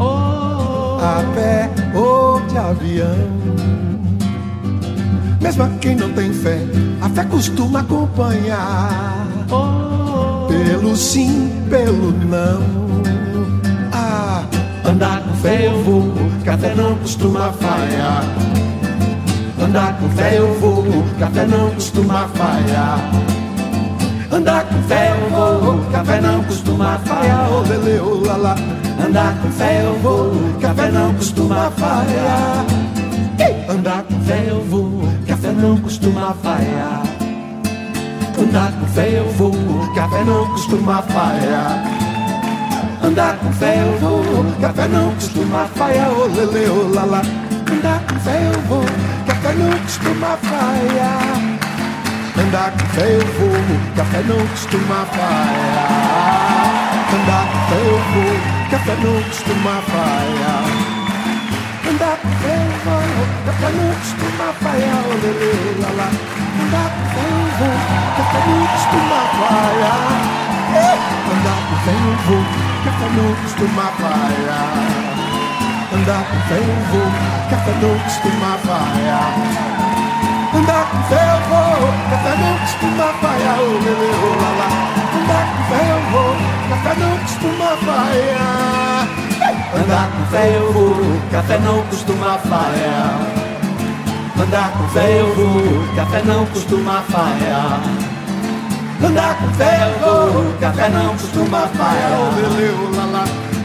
A 0.00 1.22
pé 1.32 1.70
ou 1.94 2.40
de 2.40 2.58
avião. 2.58 3.16
Mesmo 5.40 5.62
a 5.62 5.68
quem 5.80 5.94
não 5.94 6.12
tem 6.12 6.32
fé, 6.32 6.58
a 7.02 7.08
fé 7.08 7.22
costuma 7.22 7.82
acompanhar. 7.82 9.28
Pelo 10.48 10.96
sim, 10.96 11.52
pelo 11.70 12.10
não. 12.10 12.81
Café 16.52 16.74
não 16.74 16.94
costuma 16.96 17.50
falhar. 17.52 18.24
Andar 19.58 19.98
com 19.98 20.08
fé 20.10 20.36
eu 20.36 20.52
vou, 20.60 20.84
café 21.18 21.46
não 21.46 21.70
costuma 21.70 22.28
falhar. 22.28 22.98
Andar 24.30 24.64
com 24.66 24.82
fé 24.82 25.12
eu 25.12 25.30
vou, 25.30 25.78
café 25.90 26.20
não 26.20 26.44
costuma 26.44 26.98
falhar. 27.06 27.48
Oh, 27.50 27.66
lele, 27.66 28.00
oh. 28.00 29.02
Andar 29.02 29.34
com 29.40 29.50
fé 29.50 29.82
eu 29.82 29.98
vou, 30.00 30.32
café 30.60 30.90
não 30.90 31.14
costuma 31.14 31.70
falhar. 31.70 32.66
Andar 33.70 34.02
com 34.02 34.20
fé 34.20 34.46
eu 34.50 34.62
vou, 34.64 35.02
café 35.26 35.52
não 35.52 35.78
costuma 35.78 36.34
falhar. 36.42 37.02
Andar 38.38 38.72
com 38.72 38.86
fé 38.88 39.18
eu 39.18 39.30
vou, 39.38 39.54
café 39.94 40.22
não 40.22 40.46
costuma 40.48 41.00
falhar. 41.00 42.11
Andar 43.02 43.36
com 43.38 43.52
fé 43.54 43.82
eu 43.82 43.98
vou, 43.98 44.22
café 44.60 44.86
não 44.86 45.12
costuma 45.14 45.66
falhar. 45.74 46.08
Oh, 46.12 46.26
lele, 46.26 46.70
oh. 46.70 47.72
Andar 47.72 48.00
com 48.06 48.20
fé 48.20 48.40
eu 48.46 48.60
vou, 48.68 48.84
café 49.26 49.52
não 49.54 49.70
costuma 49.80 50.36
falhar. 50.36 51.58
Andar 52.38 52.70
com 52.70 52.86
fé 52.94 53.16
eu 53.16 53.26
vou, 53.38 53.58
café 53.96 54.22
não 54.22 54.46
costuma 54.46 55.04
falhar. 55.06 56.62
Andar 57.12 57.44
com 57.50 57.58
fé 57.68 57.78
eu 57.84 57.98
vou, 58.12 58.34
café 58.70 58.94
não 59.02 59.22
costuma 59.24 59.74
falhar. 59.82 60.64
Andar 61.90 62.16
com 62.22 62.30
fé 62.38 62.54
eu 62.54 62.72
vou, 62.84 63.02
café 63.46 63.68
não 63.76 63.88
costuma 63.98 64.46
falhar. 64.62 65.02
Oh, 65.04 65.14
lele, 65.22 65.50
oh. 65.76 65.90
Andar 66.62 66.88
com 66.94 67.04
fé 67.10 67.24
eu 67.26 67.50
vou, 67.58 67.76
café 68.16 68.38
não 68.46 68.60
costuma 68.68 69.20
falhar. 69.40 70.51
Eh! 70.74 71.12
Andar 71.32 71.60
com 71.68 71.76
fé 71.84 71.92
eu 71.92 72.16
vou, 72.26 72.42
café 72.84 73.06
não 73.16 73.28
costuma 73.42 73.86
falhar. 74.00 75.12
Andar 75.94 76.24
com 76.24 76.38
fé 76.48 76.56
eu 76.56 76.78
vou, 76.90 77.08
café 77.50 77.72
não 77.82 77.98
costuma 77.98 78.52
falhar. 78.64 79.32
Andar 80.54 80.84
com 80.90 81.02
fé 81.08 81.22
eu 81.32 81.40
vou, 81.48 81.92
café 82.10 82.32
não 82.36 82.58
costuma 82.58 83.08
falhar. 83.20 83.58
Oh, 83.58 83.78
lele, 83.84 84.10
oh, 84.22 84.34
lala. 84.42 84.68
Andar 85.18 85.44
com 85.52 85.62
fé 85.68 85.80
eu 85.90 86.00
vou, 86.12 86.32
café 86.68 86.92
não 87.00 87.12
costuma 87.18 87.70
falhar. 87.84 89.08
Andar 89.74 90.06
com 90.10 90.24
fé 90.26 90.44
eu 90.56 90.72
vou, 90.72 91.20
café 91.30 91.58
não 91.58 91.82
costuma 91.86 92.38
falhar. 92.38 93.52
Andar 94.40 94.72
com 94.72 94.88
fé 94.88 95.20
eu 95.20 95.34
vou, 95.34 95.96
café 95.96 96.22
não 96.24 96.46
costuma 96.46 97.02
falhar. 97.02 97.80
Andar 99.04 99.36
com 99.36 99.48
fé 99.54 99.80
eu 99.82 99.98
vou, 99.98 100.58
café 100.60 100.88
não 100.88 101.16
costuma 101.16 101.66
falhar. 101.66 102.12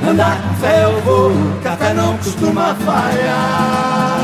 Andar 0.10 0.42
com 0.42 0.54
fé 0.56 0.84
eu 0.84 1.02
vou, 1.02 1.32
café 1.64 1.94
não 1.94 2.18
costuma 2.18 2.74
falhar. 2.74 4.18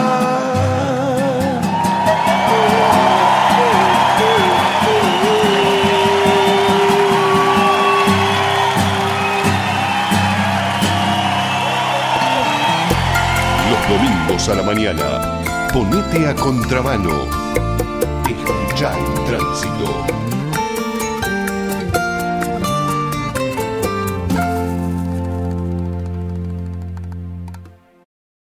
Los 13.69 13.88
domingos 13.88 14.49
a 14.49 14.56
la 14.56 14.63
mañana, 14.63 15.41
ponete 15.71 16.28
a 16.28 16.34
contramano. 16.34 17.28
Escucha 18.26 18.91
el 18.97 19.26
tránsito. 19.26 20.23